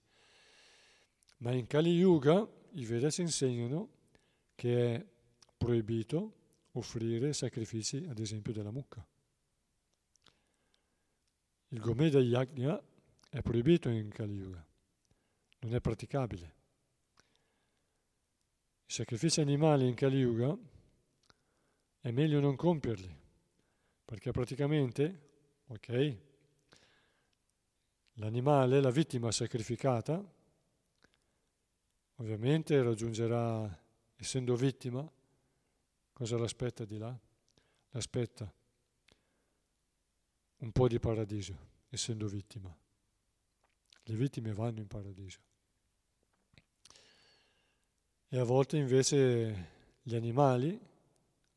[1.38, 3.90] Ma in Kali Yuga i Veda ci insegnano
[4.56, 5.06] che è
[5.58, 6.34] proibito
[6.74, 9.06] offrire sacrifici, ad esempio, della mucca.
[11.70, 12.82] Il Gomeda Yajna
[13.30, 14.66] è proibito in Kali Yuga,
[15.60, 16.56] non è praticabile.
[18.86, 20.58] I sacrifici animali in Kali Yuga
[22.02, 23.16] è meglio non compierli,
[24.04, 25.30] perché praticamente,
[25.68, 26.18] ok,
[28.20, 30.24] l'animale, la vittima sacrificata,
[32.15, 33.84] ovviamente raggiungerà,
[34.15, 35.09] essendo vittima,
[36.13, 37.17] cosa l'aspetta di là?
[37.91, 38.53] L'aspetta
[40.57, 41.57] un po' di paradiso,
[41.89, 42.76] essendo vittima.
[44.03, 45.39] Le vittime vanno in paradiso.
[48.28, 50.78] E a volte invece gli animali,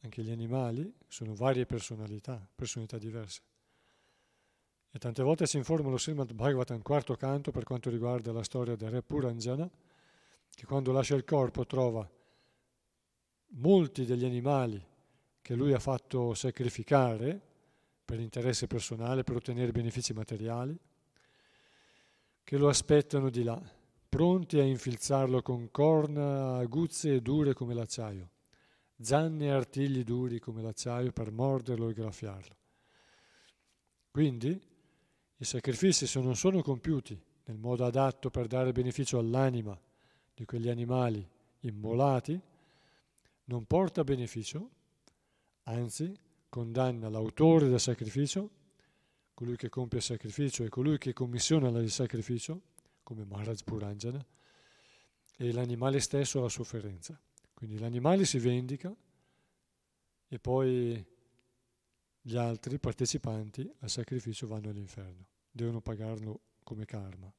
[0.01, 3.43] anche gli animali, sono varie personalità, personalità diverse.
[4.95, 8.77] E tante volte si informa lo Srimad Bhagavatam, quarto canto, per quanto riguarda la storia
[8.77, 9.69] del re Puranjana,
[10.55, 12.07] che quando lascia il corpo trova
[13.55, 14.85] molti degli animali
[15.41, 17.41] che lui ha fatto sacrificare
[18.05, 20.79] per interesse personale, per ottenere benefici materiali,
[22.45, 23.61] che lo aspettano di là,
[24.11, 28.29] pronti a infilzarlo con corna aguzze e dure come l'acciaio,
[29.01, 32.57] zanne e artigli duri come l'acciaio per morderlo e graffiarlo.
[34.11, 34.71] Quindi
[35.43, 39.77] i sacrifici se non sono compiuti nel modo adatto per dare beneficio all'anima
[40.33, 41.29] di quegli animali
[41.63, 42.41] immolati,
[43.47, 44.71] non porta beneficio,
[45.65, 46.17] anzi
[46.49, 48.51] condanna l'autore del sacrificio,
[49.35, 52.61] colui che compie il sacrificio e colui che commissiona il sacrificio,
[53.03, 54.25] come Maharaj Puranjana,
[55.39, 57.21] e l'animale stesso alla sofferenza.
[57.53, 58.95] Quindi l'animale si vendica
[60.29, 61.05] e poi
[62.21, 67.33] gli altri partecipanti al sacrificio vanno all'inferno devono pagarlo come karma.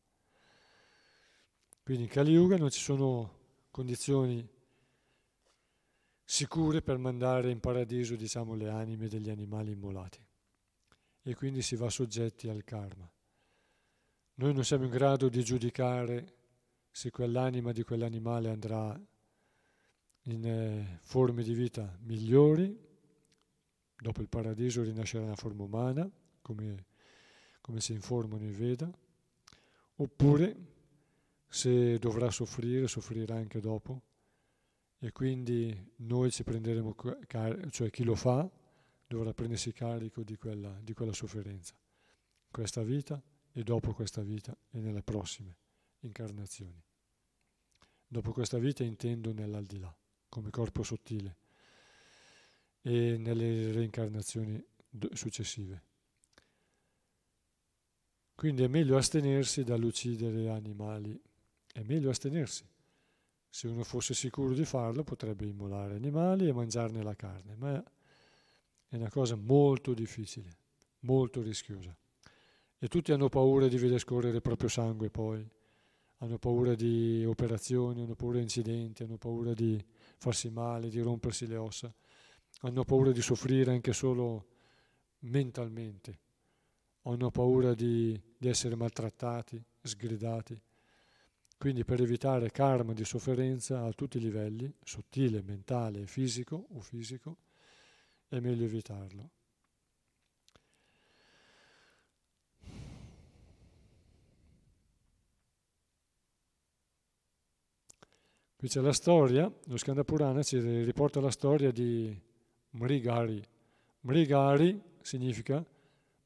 [1.84, 3.41] Quindi in Kali Yuga non ci sono
[3.72, 4.47] condizioni
[6.24, 10.26] sicure per mandare in paradiso diciamo, le anime degli animali immolati
[11.24, 13.09] e quindi si va soggetti al karma.
[14.36, 16.36] Noi non siamo in grado di giudicare
[16.89, 18.99] se quell'anima di quell'animale andrà
[20.28, 22.78] in eh, forme di vita migliori,
[23.95, 26.09] dopo il paradiso rinascerà in forma umana,
[26.41, 26.86] come
[27.64, 28.91] come si informano i Veda,
[29.95, 30.55] oppure
[31.47, 34.01] se dovrà soffrire, soffrirà anche dopo
[34.99, 36.93] e quindi noi ci prenderemo,
[37.70, 38.51] cioè chi lo fa
[39.07, 41.74] dovrà prendersi carico di quella, di quella sofferenza,
[42.51, 45.55] questa vita e dopo questa vita e nelle prossime
[45.99, 46.84] incarnazioni.
[48.05, 49.95] Dopo questa vita intendo nell'aldilà,
[50.28, 51.38] come corpo sottile
[52.82, 54.61] e nelle reincarnazioni
[55.14, 55.91] successive.
[58.36, 61.20] Quindi è meglio astenersi dall'uccidere animali,
[61.72, 62.68] è meglio astenersi.
[63.48, 67.84] Se uno fosse sicuro di farlo potrebbe immolare animali e mangiarne la carne, ma
[68.88, 70.58] è una cosa molto difficile,
[71.02, 71.96] molto rischiosa.
[72.80, 75.48] E tutti hanno paura di vedere scorrere il proprio sangue poi,
[76.18, 79.82] hanno paura di operazioni, hanno paura di incidenti, hanno paura di
[80.18, 81.94] farsi male, di rompersi le ossa,
[82.62, 84.48] hanno paura di soffrire anche solo
[85.20, 86.20] mentalmente
[87.04, 90.60] hanno paura di, di essere maltrattati, sgridati.
[91.58, 97.38] Quindi per evitare karma di sofferenza a tutti i livelli, sottile, mentale, fisico o fisico,
[98.28, 99.30] è meglio evitarlo.
[108.58, 112.18] Qui c'è la storia, lo Skanda Purana ci riporta la storia di
[112.72, 113.43] Mrigari.
[114.01, 115.64] Mrigari significa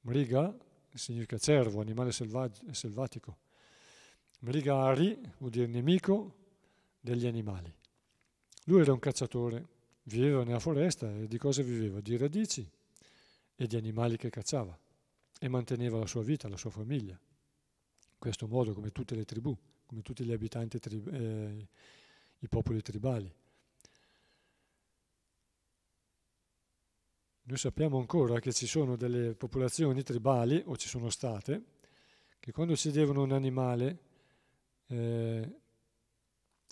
[0.01, 0.55] Mriga
[0.97, 3.37] significa cervo, animale selvatico.
[4.39, 6.35] Mrigari vuol dire nemico
[6.99, 7.73] degli animali.
[8.65, 9.65] Lui era un cacciatore,
[10.03, 12.01] viveva nella foresta e di cosa viveva?
[12.01, 12.69] Di radici
[13.55, 14.77] e di animali che cacciava
[15.39, 17.13] e manteneva la sua vita, la sua famiglia.
[17.13, 21.67] In questo modo, come tutte le tribù, come tutti gli abitanti, trib- eh,
[22.39, 23.33] i popoli tribali.
[27.47, 31.63] Noi sappiamo ancora che ci sono delle popolazioni tribali, o ci sono state,
[32.41, 33.99] che quando si devono un animale
[34.87, 35.49] eh,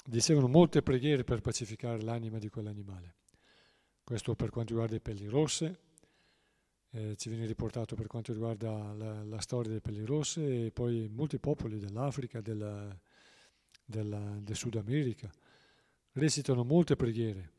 [0.06, 3.16] dicevano molte preghiere per pacificare l'anima di quell'animale.
[4.04, 5.80] Questo per quanto riguarda i pelli rosse,
[6.90, 11.08] eh, ci viene riportato per quanto riguarda la, la, storia delle pelli rosse e poi
[11.08, 12.94] molti popoli dell'Africa, della,
[13.86, 15.32] della, del Sud America,
[16.12, 17.52] recitano molte preghiere.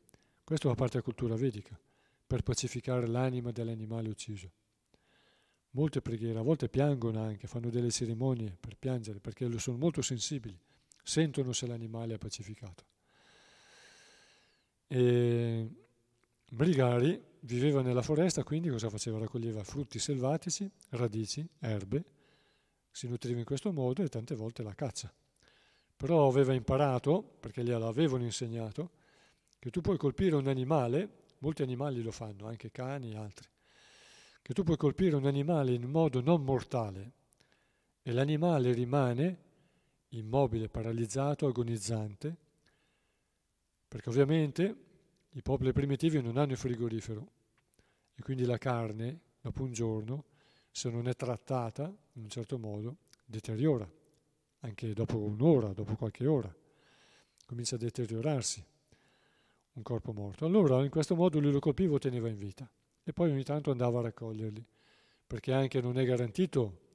[0.43, 1.79] Questo fa parte della cultura vedica
[2.27, 4.51] per pacificare l'anima dell'animale ucciso.
[5.71, 10.59] Molte preghiere, a volte piangono anche, fanno delle cerimonie per piangere perché sono molto sensibili,
[11.01, 12.85] sentono se l'animale è pacificato.
[14.87, 15.69] E
[16.49, 19.19] Brigari viveva nella foresta, quindi cosa faceva?
[19.19, 22.03] Raccoglieva frutti selvatici, radici, erbe,
[22.89, 25.13] si nutriva in questo modo e tante volte la caccia.
[25.95, 28.91] Però aveva imparato, perché glielo avevano insegnato,
[29.59, 33.47] che tu puoi colpire un animale, molti animali lo fanno, anche cani e altri,
[34.41, 37.11] che tu puoi colpire un animale in modo non mortale
[38.01, 39.45] e l'animale rimane
[40.09, 42.35] immobile, paralizzato, agonizzante,
[43.87, 44.85] perché ovviamente
[45.31, 47.31] i popoli primitivi non hanno il frigorifero
[48.15, 50.25] e quindi la carne, dopo un giorno,
[50.71, 51.83] se non è trattata
[52.13, 53.89] in un certo modo, deteriora,
[54.61, 56.53] anche dopo un'ora, dopo qualche ora,
[57.45, 58.63] comincia a deteriorarsi
[59.77, 60.45] un corpo morto.
[60.45, 62.69] Allora in questo modo lui lo colpiva e teneva in vita
[63.03, 64.65] e poi ogni tanto andava a raccoglierli,
[65.25, 66.85] perché anche non è garantito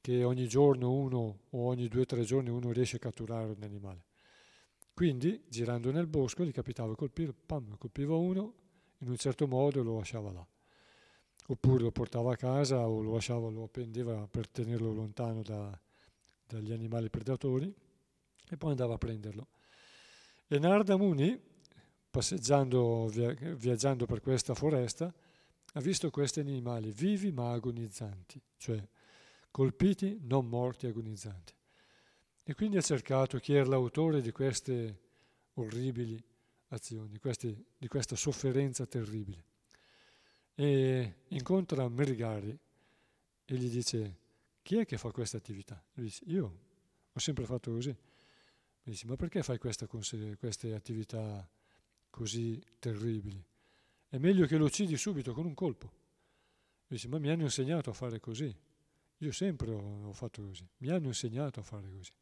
[0.00, 3.62] che ogni giorno uno o ogni due o tre giorni uno riesce a catturare un
[3.62, 4.04] animale.
[4.94, 8.54] Quindi, girando nel bosco, gli capitava colpire, pam, colpiva uno,
[8.98, 10.46] in un certo modo lo lasciava là.
[11.48, 15.78] Oppure lo portava a casa o lo lasciava, lo appendeva per tenerlo lontano da,
[16.46, 17.74] dagli animali predatori
[18.48, 19.48] e poi andava a prenderlo.
[20.46, 21.38] E Narda Muni,
[22.14, 23.08] passeggiando,
[23.56, 25.12] viaggiando per questa foresta,
[25.72, 28.80] ha visto questi animali vivi ma agonizzanti, cioè
[29.50, 31.52] colpiti, non morti, agonizzanti.
[32.44, 35.00] E quindi ha cercato chi era l'autore di queste
[35.54, 36.22] orribili
[36.68, 39.44] azioni, questi, di questa sofferenza terribile.
[40.54, 42.56] E incontra Merigari
[43.44, 44.18] e gli dice,
[44.62, 45.82] chi è che fa questa attività?
[45.94, 46.58] Lui dice, io
[47.12, 47.90] ho sempre fatto così.
[47.90, 51.48] Mi dice, ma perché fai questa, queste attività
[52.14, 53.44] così terribili?
[54.08, 55.90] È meglio che lo uccidi subito con un colpo.
[56.86, 58.56] Dice, ma mi hanno insegnato a fare così.
[59.18, 60.64] Io sempre ho fatto così.
[60.78, 62.12] Mi hanno insegnato a fare così.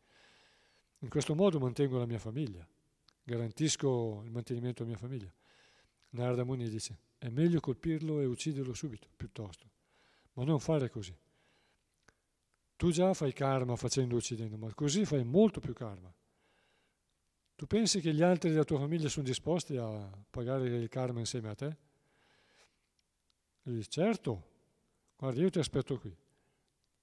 [1.00, 2.66] In questo modo mantengo la mia famiglia,
[3.22, 5.34] garantisco il mantenimento della mia famiglia.
[6.10, 9.68] Narada Muni dice, è meglio colpirlo e ucciderlo subito, piuttosto,
[10.34, 11.14] ma non fare così.
[12.76, 16.10] Tu già fai karma facendo uccidendo, ma così fai molto più karma.
[17.62, 21.48] Tu pensi che gli altri della tua famiglia sono disposti a pagare il karma insieme
[21.48, 21.76] a te?
[23.62, 24.42] E dice, certo,
[25.16, 26.12] guarda, io ti aspetto qui.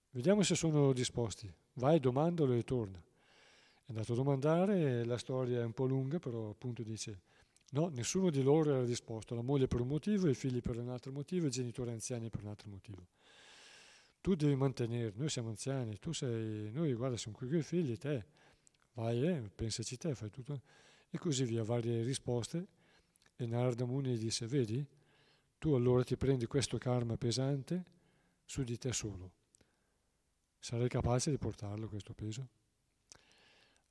[0.10, 1.50] Vediamo se sono disposti.
[1.76, 2.98] Vai, domandalo e torna.
[2.98, 7.22] È andato a domandare, la storia è un po' lunga, però appunto dice,
[7.70, 10.90] no, nessuno di loro era disposto, la moglie per un motivo, i figli per un
[10.90, 13.08] altro motivo, i genitori anziani per un altro motivo.
[14.20, 17.96] Tu devi mantenere, noi siamo anziani, tu sei, noi guarda, siamo qui con i figli,
[17.98, 18.26] te,
[18.94, 20.62] vai, eh, pensaci te, fai tutto.
[21.10, 22.68] E così via, varie risposte.
[23.36, 24.86] E Narada Muni disse, vedi,
[25.58, 27.84] tu allora ti prendi questo karma pesante
[28.46, 29.32] su di te solo.
[30.58, 32.48] Sarai capace di portarlo questo peso?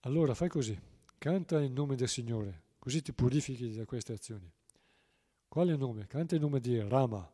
[0.01, 0.79] Allora fai così,
[1.17, 4.51] canta in nome del Signore, così ti purifichi da queste azioni.
[5.49, 6.07] Quale nome?
[6.07, 7.29] Canta in nome di Rama,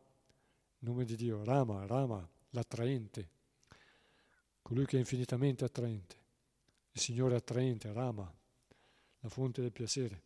[0.78, 3.28] nome di Dio, Rama, Rama, l'attraente,
[4.62, 6.22] colui che è infinitamente attraente.
[6.96, 8.32] Il Signore attraente, Rama,
[9.18, 10.22] la fonte del piacere.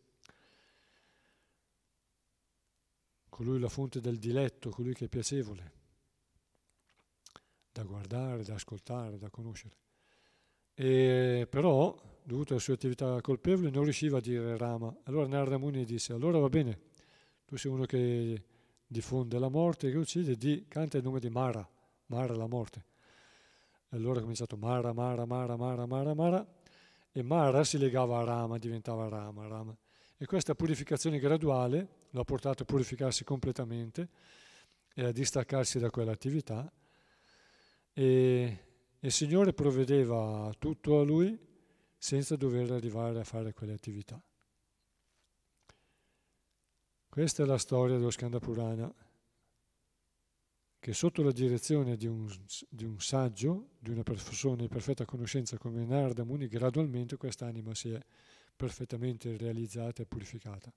[3.27, 5.71] Colui la fonte del diletto, colui che è piacevole,
[7.71, 9.75] da guardare, da ascoltare, da conoscere.
[10.75, 14.95] E però dovuto alle sue attività colpevoli, non riusciva a dire Rama.
[15.05, 16.79] Allora Narada Muni disse, allora va bene,
[17.45, 18.43] tu sei uno che
[18.85, 21.67] diffonde la morte, che uccide, di, canta il nome di Mara,
[22.05, 22.85] Mara la morte.
[23.89, 26.58] E allora ha cominciato Mara, Mara, Mara, Mara, Mara, Mara,
[27.11, 29.77] e Mara si legava a Rama, diventava Rama, Rama.
[30.17, 34.09] E questa purificazione graduale lo ha portato a purificarsi completamente
[34.93, 36.71] e a distaccarsi da quell'attività.
[37.93, 38.63] E
[38.99, 41.37] il Signore provvedeva tutto a lui
[41.97, 44.21] senza dover arrivare a fare quelle attività.
[47.09, 48.93] Questa è la storia dello Skanda Purana,
[50.79, 52.33] che sotto la direzione di un,
[52.69, 57.89] di un saggio, di una persona di perfetta conoscenza come Narada Muni, gradualmente quest'anima si
[57.91, 57.99] è
[58.55, 60.73] perfettamente realizzata e purificata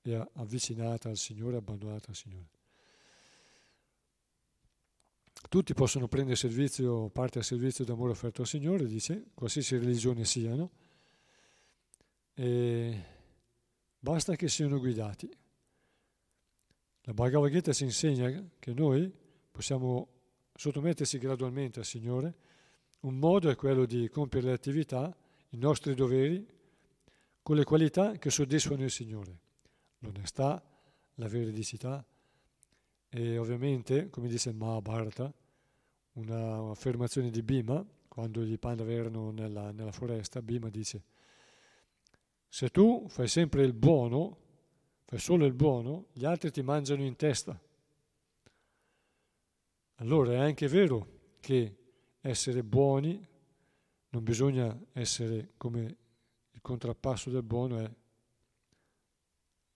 [0.00, 2.48] e avvicinata al Signore, abbandonata al Signore.
[5.48, 10.70] Tutti possono prendere servizio, parte al servizio d'amore offerto al Signore, dice, qualsiasi religione siano,
[12.32, 13.04] e
[13.98, 15.30] basta che siano guidati.
[17.06, 19.12] La Bhagavad Gita ci insegna che noi
[19.50, 20.08] possiamo
[20.54, 22.34] sottomettersi gradualmente al Signore.
[23.00, 25.14] Un modo è quello di compiere le attività,
[25.50, 26.46] i nostri doveri,
[27.42, 29.38] con le qualità che soddisfano il Signore.
[29.98, 30.62] L'onestà,
[31.16, 32.04] la veridicità
[33.10, 35.32] e ovviamente, come dice Mahabharata,
[36.14, 41.04] una affermazione di Bhima, quando gli Pandava erano nella, nella foresta, Bhima dice
[42.54, 44.36] se tu fai sempre il buono,
[45.04, 47.58] fai solo il buono, gli altri ti mangiano in testa.
[49.96, 51.76] Allora è anche vero che
[52.20, 53.26] essere buoni
[54.08, 55.96] non bisogna essere come
[56.50, 57.90] il contrappasso del buono è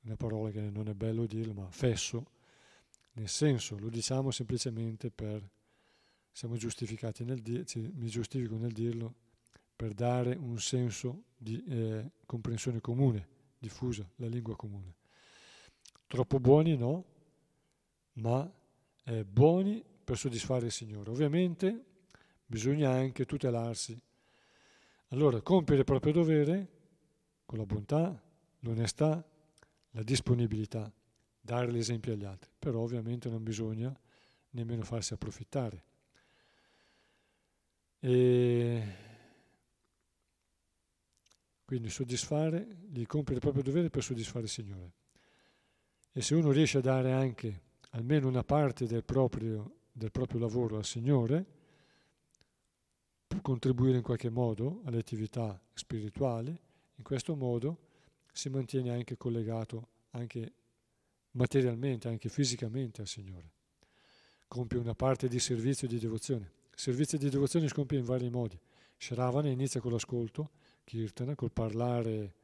[0.02, 2.30] una parola che non è bello dirlo, ma fesso,
[3.12, 5.46] nel senso lo diciamo semplicemente per
[6.30, 7.64] siamo giustificati nel dire,
[7.94, 9.14] mi giustifico nel dirlo
[9.74, 13.26] per dare un senso di eh, comprensione comune,
[13.58, 14.97] diffusa, la lingua comune.
[16.08, 17.04] Troppo buoni no,
[18.14, 18.50] ma
[19.04, 21.10] eh, buoni per soddisfare il Signore.
[21.10, 21.84] Ovviamente
[22.46, 24.00] bisogna anche tutelarsi.
[25.08, 26.68] Allora, compiere il proprio dovere
[27.44, 28.22] con la bontà,
[28.60, 29.22] l'onestà,
[29.90, 30.90] la disponibilità,
[31.40, 33.94] dare l'esempio agli altri, però ovviamente non bisogna
[34.50, 35.84] nemmeno farsi approfittare.
[38.00, 38.82] E
[41.66, 44.97] quindi soddisfare, di compiere il proprio dovere per soddisfare il Signore.
[46.12, 50.76] E se uno riesce a dare anche almeno una parte del proprio, del proprio lavoro
[50.76, 51.46] al Signore,
[53.26, 57.78] può contribuire in qualche modo alle attività spirituali, in questo modo
[58.32, 60.52] si mantiene anche collegato anche
[61.32, 63.52] materialmente, anche fisicamente al Signore.
[64.48, 66.52] Compie una parte di servizio e di devozione.
[66.72, 68.58] Il servizio di devozione si compie in vari modi.
[68.96, 70.50] Shravana inizia con l'ascolto,
[70.84, 72.34] Kirtana, col parlare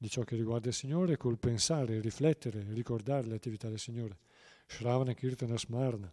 [0.00, 4.16] di ciò che riguarda il Signore, col pensare, riflettere, ricordare le attività del Signore.
[4.66, 6.10] Shravana, Kirtana, Smarna,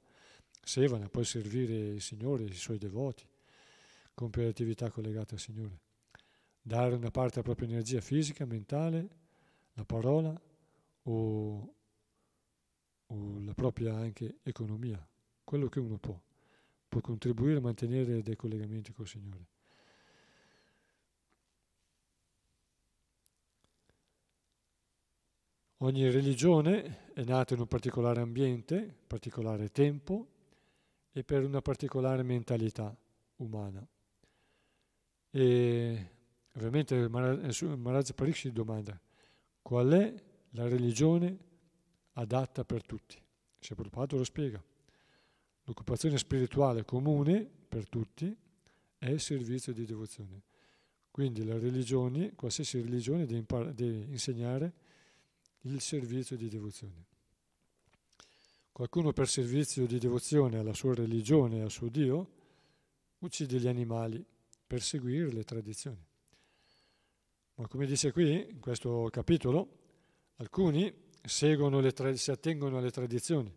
[0.61, 3.25] Sevana, poi servire il Signore, i suoi devoti,
[4.13, 5.79] compiere attività collegate al Signore.
[6.61, 9.07] Dare una parte della propria energia fisica, mentale,
[9.75, 10.37] la parola
[11.03, 11.75] o,
[13.05, 15.01] o la propria anche economia,
[15.45, 16.21] quello che uno può,
[16.89, 19.45] può contribuire a mantenere dei collegamenti col Signore.
[25.81, 30.27] Ogni religione è nata in un particolare ambiente, particolare tempo
[31.11, 32.97] e per una particolare mentalità
[33.35, 33.87] umana.
[35.29, 36.09] E
[36.55, 38.99] ovviamente Maharaj Pariksit domanda
[39.61, 40.15] qual è
[40.51, 41.37] la religione
[42.13, 43.21] adatta per tutti.
[43.59, 44.63] Se Prabhupada lo spiega.
[45.65, 48.35] L'occupazione spirituale comune per tutti
[48.97, 50.41] è il servizio di devozione.
[51.11, 54.73] Quindi la religione, qualsiasi religione deve, impar- deve insegnare
[55.71, 57.05] il servizio di devozione.
[58.71, 62.31] Qualcuno per servizio di devozione alla sua religione e al suo Dio
[63.19, 64.23] uccide gli animali
[64.65, 66.05] per seguire le tradizioni.
[67.55, 69.67] Ma come dice qui, in questo capitolo,
[70.35, 73.51] alcuni tra- si attengono alle tradizioni,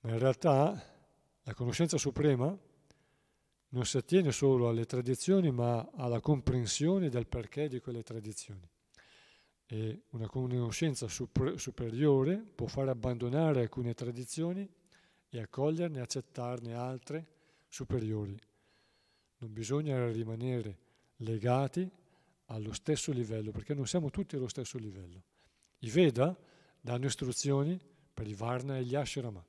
[0.00, 0.92] ma in realtà
[1.42, 2.56] la conoscenza suprema
[3.68, 8.72] non si attiene solo alle tradizioni, ma alla comprensione del perché di quelle tradizioni
[9.66, 14.68] e una conoscenza super, superiore può far abbandonare alcune tradizioni
[15.28, 17.26] e accoglierne e accettarne altre
[17.68, 18.38] superiori.
[19.38, 20.78] Non bisogna rimanere
[21.16, 21.90] legati
[22.46, 25.22] allo stesso livello, perché non siamo tutti allo stesso livello.
[25.78, 26.36] I Veda
[26.80, 27.80] danno istruzioni
[28.12, 29.44] per i Varna e gli Ashrama,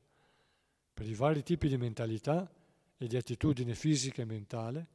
[0.94, 2.50] per i vari tipi di mentalità
[2.98, 4.88] e di attitudine fisica e mentale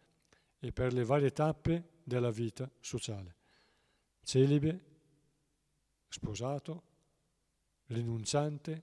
[0.58, 3.36] e per le varie tappe della vita sociale.
[4.22, 4.89] Celibe,
[6.10, 6.82] sposato,
[7.86, 8.82] rinunciante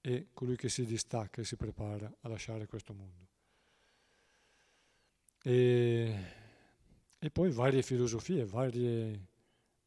[0.00, 3.28] e colui che si distacca e si prepara a lasciare questo mondo.
[5.42, 6.24] E,
[7.18, 9.26] e poi varie filosofie, varie,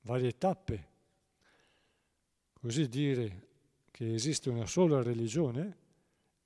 [0.02, 0.88] varie tappe.
[2.54, 3.48] Così dire
[3.92, 5.78] che esiste una sola religione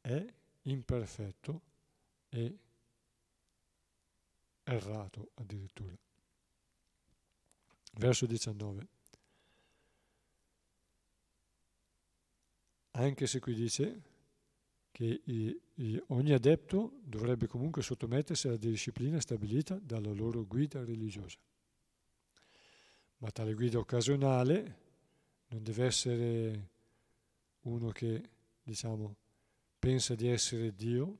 [0.01, 0.25] è
[0.63, 1.61] imperfetto
[2.29, 2.57] e
[4.63, 5.95] errato addirittura.
[7.95, 8.87] Verso 19.
[12.95, 14.02] Anche se qui dice
[14.91, 21.38] che i, i, ogni adepto dovrebbe comunque sottomettersi alla disciplina stabilita dalla loro guida religiosa.
[23.18, 24.82] Ma tale guida occasionale
[25.48, 26.70] non deve essere
[27.61, 28.22] uno che,
[28.61, 29.15] diciamo,
[29.80, 31.18] pensa di essere Dio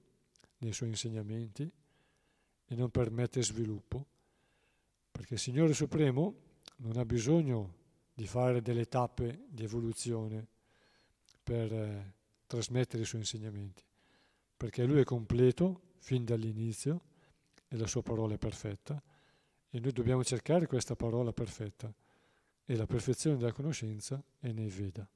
[0.60, 1.70] nei suoi insegnamenti
[2.66, 4.06] e non permette sviluppo,
[5.12, 6.36] perché il Signore Supremo
[6.78, 7.82] non ha bisogno
[8.14, 10.52] di fare delle tappe di evoluzione
[11.44, 12.14] per eh,
[12.48, 13.84] trasmettere i suoi insegnamenti,
[14.56, 17.02] perché lui è completo fin dall'inizio
[17.68, 19.02] e la sua parola è perfetta
[19.70, 21.94] e noi dobbiamo cercare questa parola perfetta
[22.65, 25.07] e la perfezione della conoscenza è nei Veda.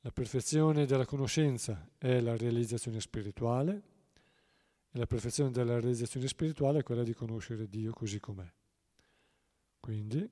[0.00, 3.82] La perfezione della conoscenza è la realizzazione spirituale
[4.90, 8.50] e la perfezione della realizzazione spirituale è quella di conoscere Dio così com'è.
[9.80, 10.30] Quindi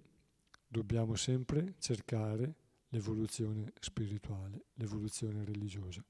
[0.67, 2.55] dobbiamo sempre cercare
[2.93, 6.05] l'evoluzione spirituale, l'evoluzione religiosa.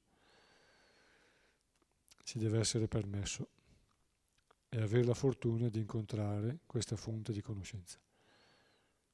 [2.25, 3.49] Ci deve essere permesso
[4.69, 7.99] e avere la fortuna di incontrare questa fonte di conoscenza,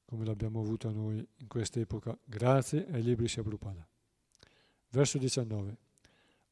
[0.05, 3.87] come l'abbiamo avuta noi in questa epoca, grazie ai libri Shabrupada.
[4.89, 5.77] Verso 19.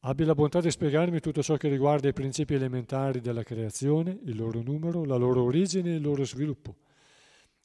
[0.01, 4.35] Abbi la bontà di spiegarmi tutto ciò che riguarda i principi elementari della creazione, il
[4.35, 6.75] loro numero, la loro origine e il loro sviluppo,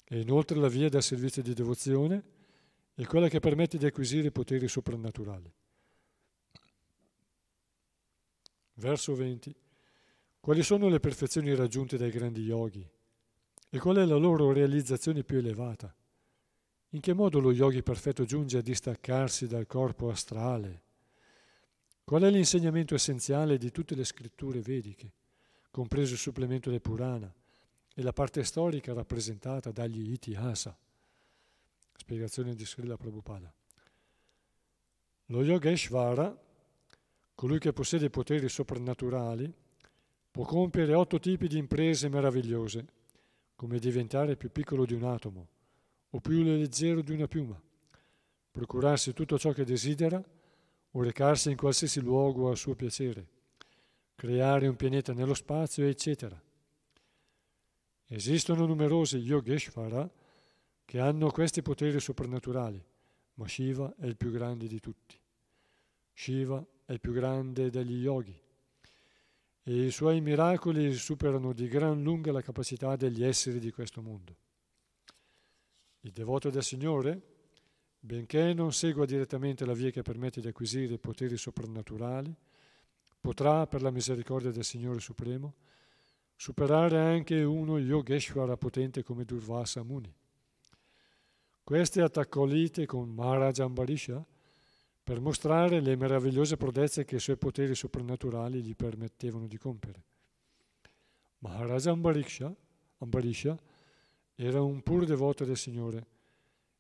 [0.05, 2.32] e inoltre la via del servizio di devozione
[2.95, 5.53] e quella che permette di acquisire poteri soprannaturali.
[8.75, 9.55] Verso 20.
[10.41, 12.87] Quali sono le perfezioni raggiunte dai grandi yogi?
[13.71, 15.95] E qual è la loro realizzazione più elevata?
[16.91, 20.83] In che modo lo yogi perfetto giunge a distaccarsi dal corpo astrale?
[22.05, 25.13] Qual è l'insegnamento essenziale di tutte le scritture vediche,
[25.71, 27.33] compreso il supplemento del Purana
[27.95, 30.77] e la parte storica rappresentata dagli Itihasa?
[32.03, 33.53] Spiegazione di Srila Prabhupada.
[35.27, 36.37] Lo Yogeshvara,
[37.33, 39.55] colui che possiede poteri soprannaturali,
[40.29, 42.87] può compiere otto tipi di imprese meravigliose,
[43.55, 45.47] come diventare più piccolo di un atomo
[46.11, 47.61] o più leggero di una piuma,
[48.51, 50.21] procurarsi tutto ciò che desidera
[50.91, 53.25] o recarsi in qualsiasi luogo a suo piacere,
[54.17, 56.39] creare un pianeta nello spazio, eccetera.
[58.09, 60.11] Esistono numerosi yogeshvara
[60.85, 62.85] che hanno questi poteri soprannaturali,
[63.35, 65.19] ma Shiva è il più grande di tutti.
[66.13, 68.39] Shiva è il più grande degli yogi
[69.65, 74.37] e i suoi miracoli superano di gran lunga la capacità degli esseri di questo mondo.
[76.01, 77.21] Il devoto del Signore,
[78.01, 82.35] benché non segua direttamente la via che permette di acquisire poteri soprannaturali,
[83.21, 85.55] potrà, per la misericordia del Signore Supremo,
[86.35, 90.13] superare anche uno Yogeshwara potente come Durvasa Muni.
[91.65, 94.25] Questi attaccò lite con Maharaj Ambarisha
[95.05, 100.03] per mostrare le meravigliose prodezze che i suoi poteri soprannaturali gli permettevano di compiere.
[101.39, 102.55] Maharaj Ambarisha,
[102.99, 103.57] Ambarisha
[104.35, 106.07] era un pur devoto del Signore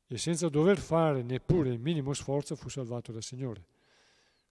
[0.06, 3.64] e senza dover fare neppure il minimo sforzo fu salvato dal Signore,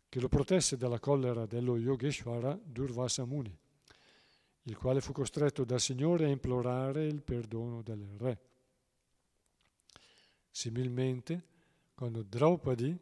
[0.08, 3.56] che lo protesse dalla collera dello Yogeshwara Durvasa Muni,
[4.64, 8.40] il quale fu costretto dal Signore a implorare il perdono del re.
[10.52, 11.44] Similmente,
[11.96, 12.96] quando Draupadi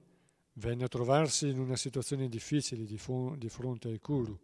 [0.53, 4.39] venne a trovarsi in una situazione difficile di, fo- di fronte ai Kuru,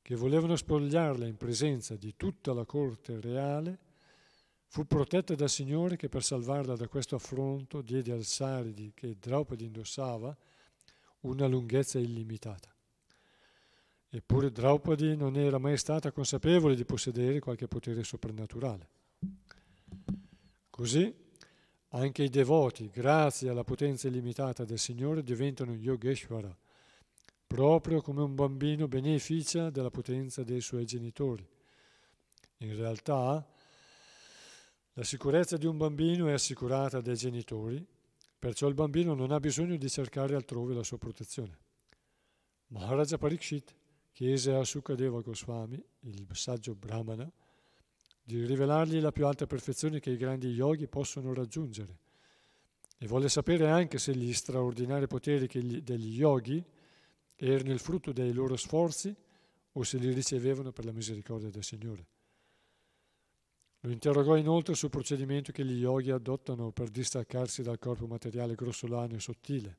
[0.00, 3.78] che volevano spogliarla in presenza di tutta la corte reale,
[4.72, 9.66] Fu protetta dal Signore che per salvarla da questo affronto diede al saridi che Draupadi
[9.66, 10.34] indossava
[11.20, 12.74] una lunghezza illimitata.
[14.08, 18.88] Eppure Draupadi non era mai stata consapevole di possedere qualche potere soprannaturale.
[20.70, 21.14] Così
[21.94, 26.56] anche i devoti, grazie alla potenza illimitata del Signore, diventano Yogeshwara,
[27.46, 31.46] proprio come un bambino beneficia della potenza dei suoi genitori.
[32.58, 33.46] In realtà,
[34.94, 37.84] la sicurezza di un bambino è assicurata dai genitori,
[38.38, 41.58] perciò il bambino non ha bisogno di cercare altrove la sua protezione.
[42.68, 43.74] Maharaja Parikshit
[44.12, 47.30] chiese a Sukadeva Goswami, il saggio Brahmana,
[48.22, 51.98] di rivelargli la più alta perfezione che i grandi yogi possono raggiungere
[52.98, 56.64] e volle sapere anche se gli straordinari poteri gli, degli yogi
[57.34, 59.14] erano il frutto dei loro sforzi
[59.72, 62.06] o se li ricevevano per la misericordia del Signore.
[63.80, 69.16] Lo interrogò inoltre sul procedimento che gli yogi adottano per distaccarsi dal corpo materiale grossolano
[69.16, 69.76] e sottile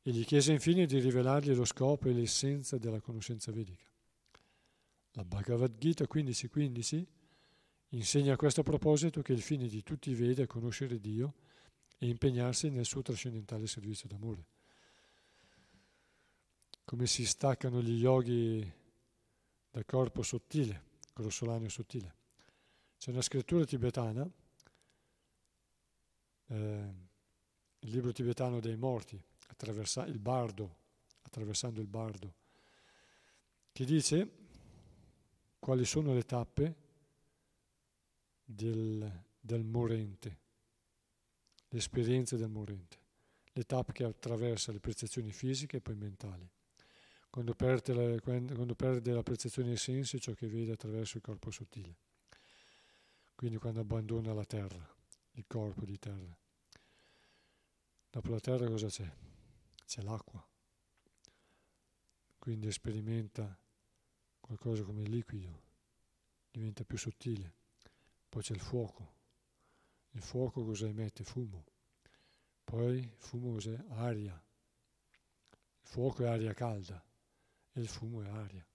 [0.00, 3.91] e gli chiese infine di rivelargli lo scopo e l'essenza della conoscenza vedica.
[5.14, 7.04] La Bhagavad Gita 15.15
[7.88, 11.34] insegna a questo proposito che il fine di tutti i Veda è conoscere Dio
[11.98, 14.46] e impegnarsi nel suo trascendentale servizio d'amore.
[16.84, 18.72] Come si staccano gli yogi
[19.70, 20.82] dal corpo sottile,
[21.12, 22.14] grossolano e sottile.
[22.96, 24.26] C'è una scrittura tibetana,
[26.46, 26.94] eh,
[27.80, 30.76] il libro tibetano dei morti, il bardo,
[31.20, 32.34] attraversando il bardo,
[33.72, 34.40] che dice
[35.62, 36.76] quali sono le tappe
[38.44, 40.38] del, del morente,
[41.68, 42.98] le esperienze del morente,
[43.52, 46.50] le tappe che attraversa le percezioni fisiche e poi mentali.
[47.30, 51.52] Quando perde, la, quando perde la percezione dei sensi, ciò che vede attraverso il corpo
[51.52, 51.96] sottile
[53.42, 54.88] quindi quando abbandona la terra,
[55.32, 56.38] il corpo di terra.
[58.08, 59.12] Dopo la terra cosa c'è?
[59.84, 60.48] c'è l'acqua,
[62.38, 63.58] quindi sperimenta
[64.56, 65.62] qualcosa come liquido,
[66.50, 67.54] diventa più sottile.
[68.28, 69.14] Poi c'è il fuoco,
[70.10, 71.24] il fuoco cosa emette?
[71.24, 71.64] Fumo.
[72.62, 73.82] Poi il fumo cos'è?
[73.88, 74.32] Aria.
[74.32, 77.02] Il fuoco è aria calda
[77.72, 78.66] e il fumo è aria.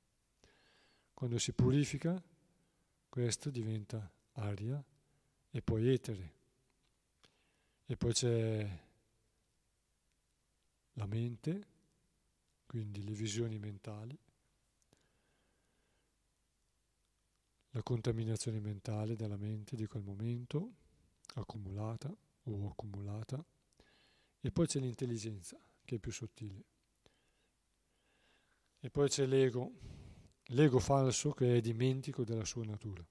[1.14, 2.22] Quando si purifica,
[3.08, 4.84] questo diventa aria
[5.50, 6.34] e poi etere.
[7.86, 8.80] E poi c'è
[10.94, 11.68] la mente,
[12.66, 14.18] quindi le visioni mentali,
[17.78, 20.74] la contaminazione mentale della mente di quel momento,
[21.36, 22.12] accumulata
[22.46, 23.44] o accumulata,
[24.40, 26.64] e poi c'è l'intelligenza, che è più sottile.
[28.80, 29.74] E poi c'è l'ego,
[30.46, 33.06] l'ego falso che è dimentico della sua natura.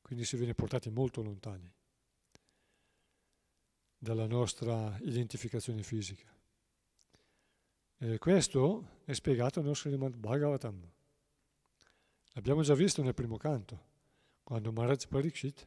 [0.00, 1.72] Quindi si viene portati molto lontani
[3.96, 6.34] dalla nostra identificazione fisica.
[7.98, 10.96] E questo è spiegato nel Srimad Bhagavatam.
[12.38, 13.86] L'abbiamo già visto nel primo canto,
[14.44, 15.66] quando Maharaj Pariksit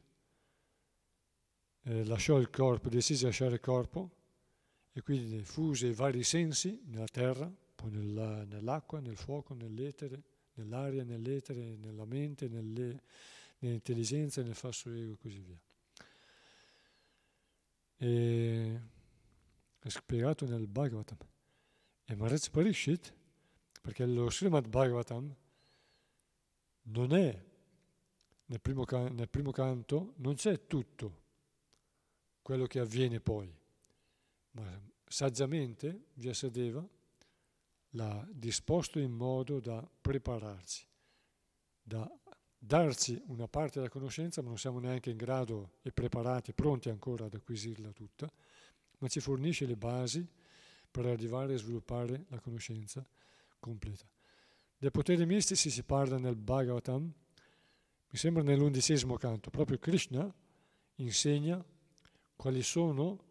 [1.81, 4.10] eh, lasciò il corpo, decise di lasciare il corpo
[4.93, 10.23] e quindi fuse i vari sensi nella terra, poi nella, nell'acqua, nel fuoco, nell'etere,
[10.53, 13.02] nell'aria, nell'etere, nella mente, nelle,
[13.60, 15.60] nell'intelligenza, nel falso ego e così via.
[17.98, 18.81] E
[19.77, 21.18] è spiegato nel Bhagavatam.
[22.06, 23.14] E Maharaj Parishit,
[23.81, 25.35] perché lo Srimad Bhagavatam
[26.91, 27.43] non è,
[28.45, 31.19] nel primo, nel primo canto, non c'è tutto
[32.41, 33.53] quello che avviene poi,
[34.51, 36.88] ma saggiamente Vyasadeva
[37.91, 40.85] l'ha disposto in modo da prepararci,
[41.81, 42.09] da
[42.63, 47.26] darci una parte della conoscenza, ma non siamo neanche in grado e preparati, pronti ancora
[47.26, 48.31] ad acquisirla tutta,
[48.99, 50.27] ma ci fornisce le basi
[50.91, 53.05] per arrivare a sviluppare la conoscenza
[53.57, 54.10] completa.
[54.81, 60.33] Dei poteri mistici si parla nel Bhagavatam, mi sembra nell'undicesimo canto, proprio Krishna
[60.95, 61.63] insegna
[62.35, 63.23] quali sono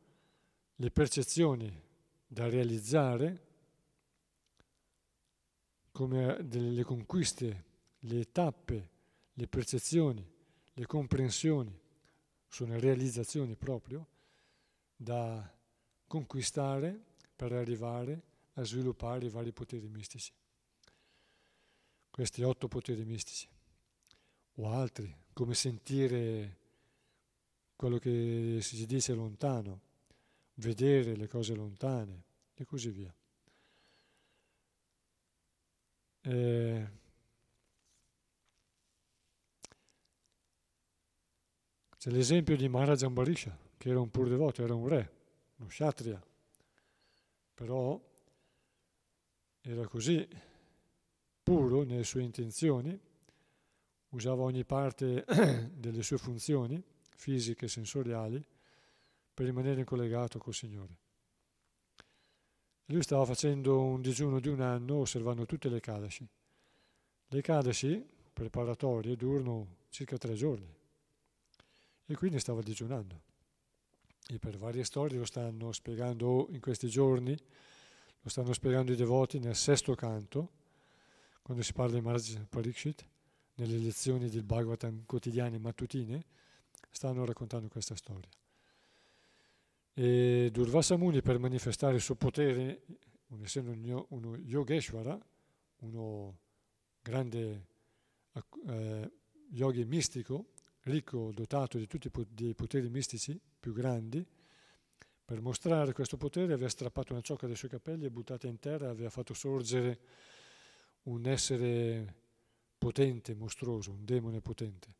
[0.77, 1.83] le percezioni
[2.25, 3.47] da realizzare
[5.91, 7.65] come delle conquiste,
[7.99, 8.91] le tappe,
[9.33, 10.25] le percezioni,
[10.73, 11.77] le comprensioni,
[12.47, 14.07] sono realizzazioni proprio
[14.95, 15.53] da
[16.07, 18.23] conquistare per arrivare
[18.53, 20.33] a sviluppare i vari poteri mistici.
[22.11, 23.49] Questi otto poteri mistici
[24.55, 26.59] o altri, come sentire
[27.77, 29.81] quello che si dice lontano,
[30.55, 32.25] vedere le cose lontane
[32.55, 33.15] e così via.
[36.23, 36.91] Eh,
[41.97, 45.13] c'è l'esempio di Maharaj Ambarisha, che era un pur devoto, era un re,
[45.57, 46.23] uno kshatriya,
[47.55, 47.99] però
[49.63, 50.29] era così
[51.51, 52.97] puro nelle sue intenzioni,
[54.11, 55.25] usava ogni parte
[55.75, 56.81] delle sue funzioni
[57.17, 58.41] fisiche e sensoriali
[59.35, 60.97] per rimanere collegato col Signore.
[62.85, 66.25] lui stava facendo un digiuno di un anno osservando tutte le Kadashi.
[67.27, 70.73] Le Kadashi preparatorie durano circa tre giorni
[72.07, 73.23] e quindi stava digiunando.
[74.29, 77.37] E per varie storie lo stanno spiegando in questi giorni,
[78.21, 80.59] lo stanno spiegando i devoti nel sesto canto,
[81.43, 83.07] quando si parla di Maharaj Parikshit,
[83.55, 86.25] nelle lezioni del Bhagavatam quotidiane mattutine,
[86.91, 88.29] stanno raccontando questa storia.
[89.93, 92.85] E Durvasa Muni per manifestare il suo potere,
[93.43, 95.19] essendo uno Yogeshwara,
[95.81, 96.39] uno
[97.03, 97.67] grande
[98.67, 99.13] eh,
[99.51, 100.53] yogi mistico,
[100.83, 102.11] ricco, dotato di tutti
[102.45, 104.25] i poteri mistici più grandi,
[105.25, 108.91] per mostrare questo potere aveva strappato una ciocca dai suoi capelli e buttata in terra
[108.91, 110.01] aveva fatto sorgere
[111.05, 112.15] un essere
[112.77, 114.97] potente, mostruoso, un demone potente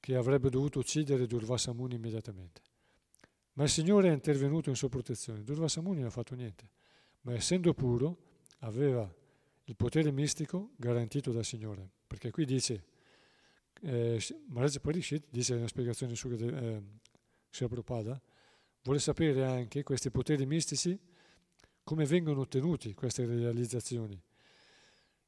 [0.00, 2.60] che avrebbe dovuto uccidere Durvasa Muni immediatamente.
[3.54, 5.42] Ma il Signore è intervenuto in sua protezione.
[5.42, 6.68] Durvasa Muni non ha fatto niente,
[7.22, 8.18] ma essendo puro
[8.58, 9.10] aveva
[9.64, 11.88] il potere mistico garantito dal Signore.
[12.06, 12.84] Perché qui dice,
[13.80, 16.82] eh, Maharaj Parishit dice nella spiegazione Sri eh,
[17.50, 18.20] Prabhupada,
[18.82, 20.98] vuole sapere anche questi poteri mistici,
[21.82, 24.20] come vengono ottenuti queste realizzazioni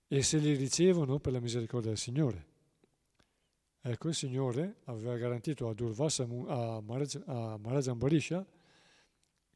[0.09, 2.55] e se li ricevono per la misericordia del Signore.
[3.81, 8.45] Ecco, il Signore aveva garantito a Durvasa, a Maharaj, a Maharaj Ambarisha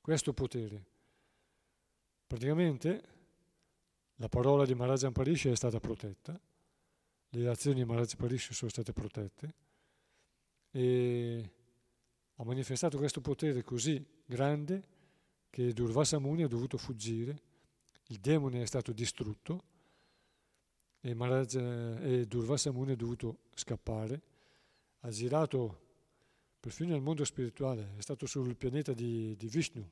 [0.01, 0.85] questo potere.
[2.27, 3.02] Praticamente
[4.16, 6.40] la parola di Maharaj Ambarisha è stata protetta,
[7.31, 9.55] le azioni di Maharaj Ambarisha sono state protette
[10.70, 11.51] e
[12.35, 14.98] ha manifestato questo potere così grande
[15.51, 17.43] che Durvasa Muni ha dovuto fuggire,
[18.06, 19.69] il demone è stato distrutto
[21.01, 24.22] e, Maharaj, e Durvasa Muni è dovuto scappare,
[25.01, 25.89] ha girato
[26.60, 29.89] perfino nel mondo spirituale, è stato sul pianeta di, di Vishnu,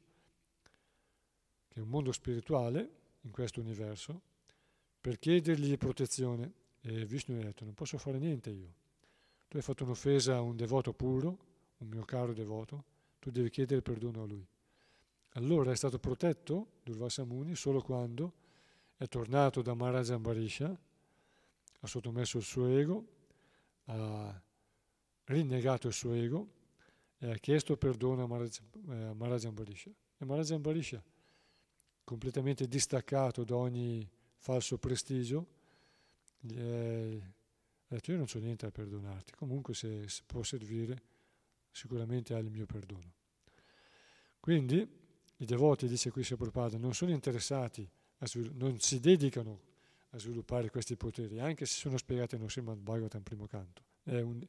[1.69, 2.91] che è un mondo spirituale
[3.23, 4.21] in questo universo,
[5.01, 6.53] per chiedergli protezione.
[6.81, 8.75] E Vishnu ha detto, non posso fare niente io.
[9.49, 11.39] Tu hai fatto un'offesa a un devoto puro,
[11.79, 12.85] un mio caro devoto,
[13.19, 14.47] tu devi chiedere perdono a lui.
[15.33, 18.33] Allora è stato protetto Durvasa Muni solo quando
[18.97, 20.79] è tornato da Maharaja Ambarisha,
[21.81, 23.07] ha sottomesso il suo ego,
[23.85, 24.43] ha
[25.25, 26.57] rinnegato il suo ego
[27.19, 29.91] e ha chiesto perdono a Maharaja, eh, Ambarisha.
[30.19, 31.03] E Maharaja Ambarisha,
[32.05, 35.47] completamente distaccato da ogni falso prestigio,
[36.47, 37.19] è,
[37.89, 41.03] ha detto io non so niente a perdonarti, comunque se, può servire
[41.71, 43.15] sicuramente hai il mio perdono.
[44.41, 44.87] Quindi
[45.37, 47.89] i devoti, dice qui Prabhupada, non sono interessati,
[48.55, 49.68] non si dedicano
[50.11, 54.41] a sviluppare questi poteri, anche se sono spiegati nello Srimad Bhagavatam primo canto, un,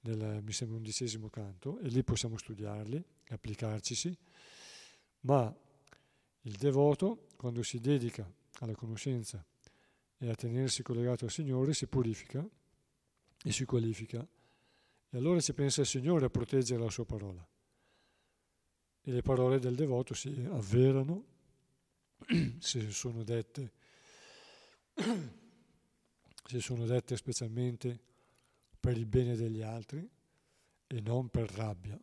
[0.00, 4.16] nel, mi sembra undicesimo canto, e lì possiamo studiarli, applicarcisi,
[5.20, 5.54] ma
[6.42, 8.30] il devoto, quando si dedica
[8.60, 9.44] alla conoscenza
[10.18, 12.44] e a tenersi collegato al Signore, si purifica
[13.44, 14.26] e si qualifica,
[15.10, 17.46] e allora si pensa al Signore a proteggere la sua parola.
[19.04, 21.24] E le parole del devoto si avverano
[22.58, 23.72] se sono dette
[26.44, 28.00] se sono dette specialmente
[28.78, 30.08] per il bene degli altri
[30.86, 31.98] e non per rabbia.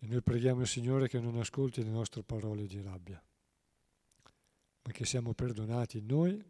[0.00, 3.22] E noi preghiamo il Signore che non ascolti le nostre parole di rabbia,
[4.82, 6.42] ma che siamo perdonati noi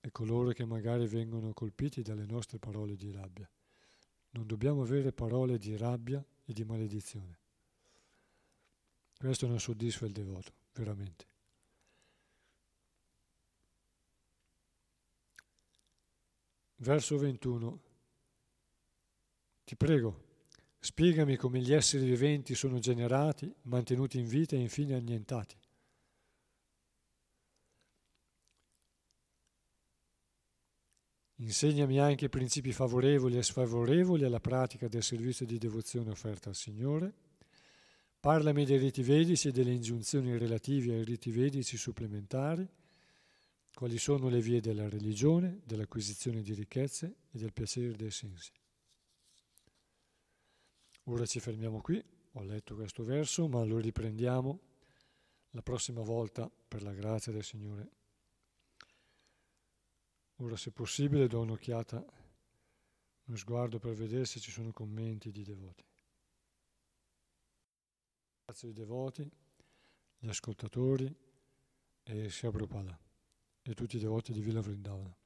[0.00, 3.48] e coloro che magari vengono colpiti dalle nostre parole di rabbia.
[4.30, 7.38] Non dobbiamo avere parole di rabbia e di maledizione.
[9.16, 11.31] Questo non soddisfa il devoto, veramente.
[16.82, 17.80] Verso 21.
[19.62, 20.24] Ti prego,
[20.80, 25.54] spiegami come gli esseri viventi sono generati, mantenuti in vita e infine annientati.
[31.36, 36.56] Insegnami anche i principi favorevoli e sfavorevoli alla pratica del servizio di devozione offerta al
[36.56, 37.14] Signore.
[38.18, 42.68] Parlami dei riti vedici e delle ingiunzioni relative ai riti vedici supplementari,
[43.74, 48.52] quali sono le vie della religione, dell'acquisizione di ricchezze e del piacere dei sensi.
[51.04, 54.60] Ora ci fermiamo qui, ho letto questo verso, ma lo riprendiamo
[55.50, 57.90] la prossima volta per la grazia del Signore.
[60.36, 62.04] Ora se possibile do un'occhiata,
[63.24, 65.84] uno sguardo per vedere se ci sono commenti di devoti.
[68.44, 69.30] Grazie ai devoti,
[70.18, 71.14] gli ascoltatori
[72.04, 73.10] e Sia Prabhupada
[73.62, 75.16] e tutti i devoti di Villa Vrindavana.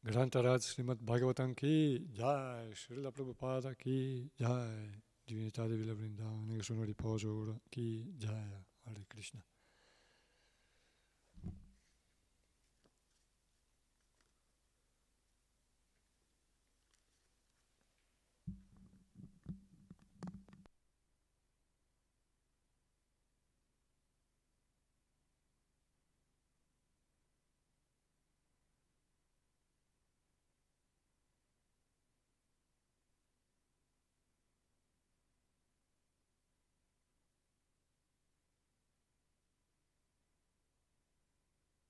[0.00, 6.82] Grantaraj Srimad Bhagavatam Ki Jai, Srila Prabhupada Ki Jai, divinità di Villa Vrindavana che sono
[6.82, 9.44] riposo ora, Ki Jai, Hare Krishna.